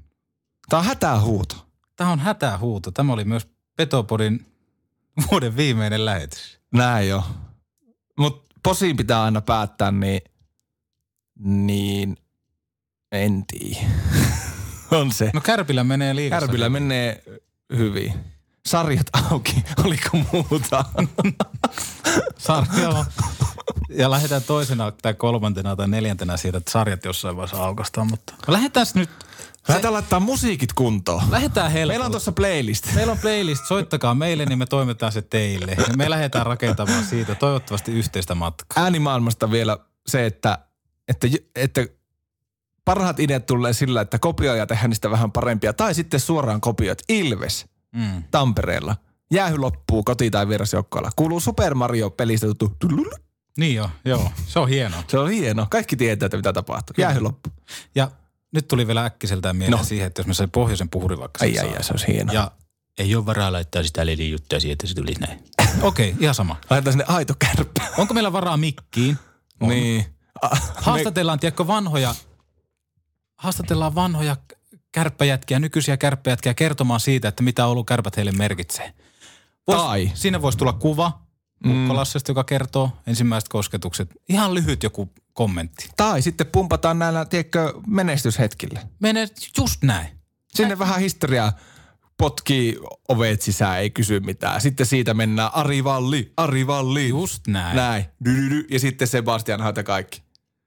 [0.69, 1.57] Tää on hätähuuto.
[1.97, 2.91] Tämä on hätähuuto.
[2.91, 4.47] Tämä oli myös Petopodin
[5.31, 6.59] vuoden viimeinen lähetys.
[6.73, 7.25] Näin jo.
[8.19, 10.21] Mut posiin pitää aina päättää, niin,
[11.45, 12.17] niin
[13.13, 13.87] en tiedä.
[14.91, 15.31] on se.
[15.35, 16.47] No Kärpillä menee liikassa.
[16.47, 17.23] Kärpillä menee
[17.77, 18.15] hyvin.
[18.67, 20.85] Sarjat auki, oliko muuta?
[22.39, 23.05] Sarja.
[23.97, 28.07] Ja lähdetään toisena tai kolmantena tai neljäntenä siitä, että sarjat jossain vaiheessa aukastaan.
[28.11, 29.11] Mutta lähdetään nyt
[29.69, 31.23] Lähdetään laittaa musiikit kuntoon.
[31.31, 31.93] Lähdetään helpolla.
[31.93, 32.95] Meillä on tuossa playlist.
[32.95, 35.77] Meillä on playlist, soittakaa meille, niin me toimitaan se teille.
[35.97, 38.83] Me lähdetään rakentamaan siitä toivottavasti yhteistä matkaa.
[38.85, 40.59] Äänimaailmasta vielä se, että,
[41.09, 41.87] että, että
[42.85, 45.73] parhaat ideat tulee sillä, että kopioja ja tehdään niistä vähän parempia.
[45.73, 47.03] Tai sitten suoraan kopioit.
[47.09, 48.23] Ilves Mm.
[48.31, 48.97] Tampereella.
[49.33, 51.11] Jäähy loppuu koti- tai vierasjoukkoilla.
[51.17, 52.89] Kuuluu Super Mario-pelistä tuttu.
[53.59, 54.33] Niin jo, joo.
[54.47, 55.03] Se on hienoa.
[55.09, 55.67] Se on hieno.
[55.71, 56.95] Kaikki tietää, että mitä tapahtuu.
[56.99, 57.53] Jäähy loppuu.
[57.95, 58.11] Ja
[58.53, 59.85] nyt tuli vielä äkkiseltään mieleen No.
[59.85, 62.33] siihen, että jos me sai pohjoisen puhurin vaikka Ai ai ai, se olisi hieno.
[62.33, 62.51] Ja
[62.99, 65.39] ei ole varaa laittaa sitä ledin juttua siihen, että se tulisi näin.
[65.83, 66.57] Okei, okay, ihan sama.
[66.71, 67.83] Laitetaan sinne aito kärppä.
[67.99, 69.19] Onko meillä varaa mikkiin?
[69.61, 69.69] On.
[69.69, 70.05] Niin.
[70.75, 72.15] Haastatellaan, tiedätkö, vanhoja,
[73.43, 74.37] haastatellaan vanhoja
[74.93, 78.93] kärppäjätkiä, nykyisiä kärppäjätkiä kertomaan siitä, että mitä Oulun kärpät heille merkitsee.
[79.67, 81.23] Vois, Tai- Siinä voisi tulla kuva
[81.65, 84.11] Mukkolassesta, joka kertoo ensimmäiset kosketukset.
[84.29, 85.89] Ihan lyhyt joku kommentti.
[85.97, 88.81] Tai sitten pumpataan näillä, tiedätkö, menestyshetkillä.
[89.01, 89.29] Mene
[89.59, 90.09] just näin.
[90.55, 91.53] Sinne vähän historiaa
[92.19, 92.79] potkii
[93.09, 94.61] ovet sisään, ei kysy mitään.
[94.61, 97.09] Sitten siitä mennään Ari Valli, Ari Valli.
[97.09, 97.77] Just näin.
[97.77, 98.05] Näin.
[98.25, 98.67] Dy-dy-dy.
[98.71, 100.23] Ja sitten Sebastian Haita kaikki.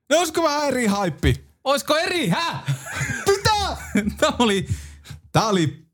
[0.09, 1.45] No olisiko vähän eri haippi?
[1.65, 2.29] Oisko eri?
[2.29, 2.59] Hä?
[3.27, 3.77] Mitä?
[4.17, 4.67] Tämä oli...
[5.31, 5.85] Tää oli...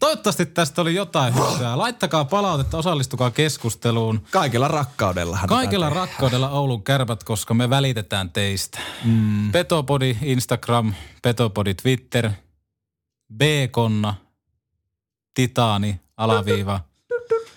[0.00, 1.78] Toivottavasti tästä oli jotain hyvää.
[1.78, 4.26] Laittakaa palautetta, osallistukaa keskusteluun.
[4.30, 5.38] Kaikella rakkaudella.
[5.48, 8.78] Kaikella rakkaudella Oulun kärpät, koska me välitetään teistä.
[9.04, 9.52] Mm.
[9.52, 12.30] Petopodi Instagram, Petopodi Twitter,
[13.36, 14.14] B-konna,
[15.34, 16.80] Titaani, alaviiva.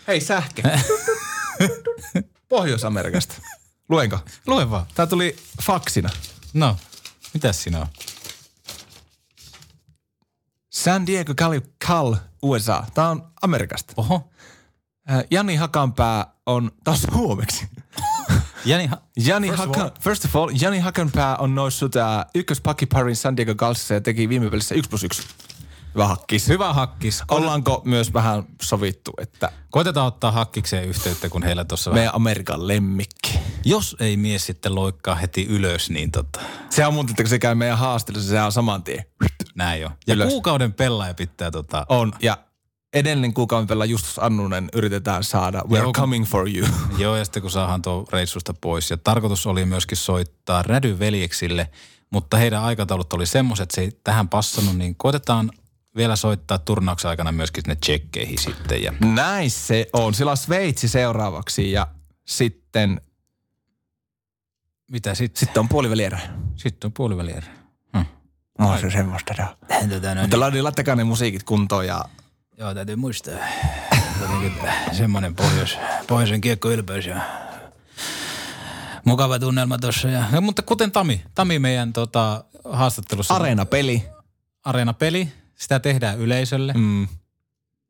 [0.07, 0.63] Hei sähke.
[2.49, 3.33] Pohjois-Amerikasta.
[3.89, 4.19] Luenko?
[4.47, 4.85] Lue vaan.
[4.95, 6.09] Tää tuli faksina.
[6.53, 6.75] No,
[7.33, 7.87] mitäs siinä on?
[10.69, 12.83] San Diego, Cal, Cal USA.
[12.93, 13.93] Tää on Amerikasta.
[13.97, 14.29] Oho.
[15.11, 17.67] Äh, Jani Hakanpää on taas suomeksi.
[18.65, 22.25] Jani, ha- Jani First of Hakan, all- first of all, Jani Hakanpää on noussut äh,
[22.35, 25.23] ykköspakkiparin San Diego Gulfsissa ja teki viime pelissä 1 plus 1.
[25.95, 26.47] Hyvä hakkis.
[26.47, 27.23] hyvä hakkis.
[27.31, 31.99] Ollaanko myös vähän sovittu, että Koitetaan ottaa hakkikseen yhteyttä, kun heillä tuossa vähän...
[31.99, 33.39] meidän Amerikan lemmikki.
[33.65, 36.39] Jos ei mies sitten loikkaa heti ylös, niin tota,
[36.69, 39.05] Se on muuten, että kun se käy meidän haastelussa, se on saman tien.
[39.55, 39.89] näin jo.
[40.07, 40.29] Ja Ylös.
[40.29, 41.85] kuukauden pelaaja pitää tota...
[41.89, 42.13] On.
[42.21, 42.37] Ja
[42.93, 45.63] edellinen kuukauden pelaa Justus Annunen yritetään saada.
[45.69, 46.67] We are Joo, coming for you.
[46.97, 48.89] Joo, ja sitten kun saadaan tuo reissusta pois.
[48.91, 51.69] Ja tarkoitus oli myöskin soittaa Rädy veljeksille,
[52.09, 55.51] mutta heidän aikataulut oli semmoiset, että se ei tähän passannut, niin koitetaan
[55.95, 58.83] vielä soittaa turnauksen aikana myöskin sinne tsekkeihin sitten.
[58.83, 60.13] Ja Näin se on.
[60.13, 61.87] Sillä on Sveitsi seuraavaksi ja
[62.27, 63.01] sitten,
[64.89, 65.39] mitä sitten?
[65.39, 66.19] sitten on puolivälierä.
[66.55, 67.47] Sitten on puolivälierä.
[67.97, 68.03] Hm.
[68.59, 69.33] No se semmoista.
[69.35, 69.89] se on.
[69.89, 72.05] Tota, no, Mutta Ladi, laittakaa ne musiikit kuntoon ja
[72.57, 73.33] Joo, täytyy muistaa.
[74.21, 74.53] Jotenkin
[74.91, 75.77] semmoinen pohjois,
[76.07, 77.21] pohjoisen kiekkoylpeys ja
[79.05, 80.07] mukava tunnelma tuossa.
[80.07, 83.35] Ja, no, mutta kuten Tami, Tami meidän tota, haastattelussa.
[83.35, 84.03] areenapeli.
[84.63, 87.07] Areenapeli, sitä tehdään yleisölle, mm.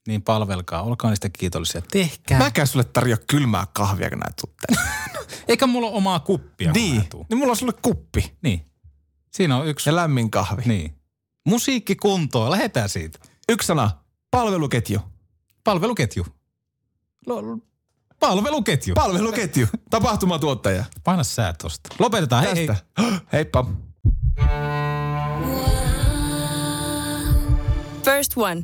[0.10, 1.82] Niin palvelkaa, olkaa niistä kiitollisia.
[1.91, 2.39] Tehkää.
[2.39, 4.43] Mäkään sulle tarjoa kylmää kahvia, kun näet.
[5.47, 6.68] Eikä mulla ole omaa kuppia.
[6.72, 7.10] kun niin.
[7.10, 7.26] tuun.
[7.30, 8.66] Niin mulla on sulle kuppi Niin.
[9.32, 9.89] Siinä on yksi.
[9.89, 10.62] ja lämmin kahvi.
[10.66, 10.95] Niin.
[11.45, 13.20] Musiikki kuntoon, lähetään siitä.
[13.49, 13.91] Yksi sana.
[14.32, 14.99] Palveluketju.
[15.64, 16.26] Palveluketju.
[17.26, 17.57] Lo-
[18.20, 18.95] Palveluketju.
[18.95, 19.68] Palveluketju.
[19.89, 20.86] Tapahtumatuottaja.
[21.03, 21.89] Paina sää tosta.
[21.99, 22.43] Lopetetaan.
[22.43, 22.68] Hei, hei.
[22.68, 22.86] Tästä.
[23.34, 23.66] Heippa.
[28.05, 28.64] First One.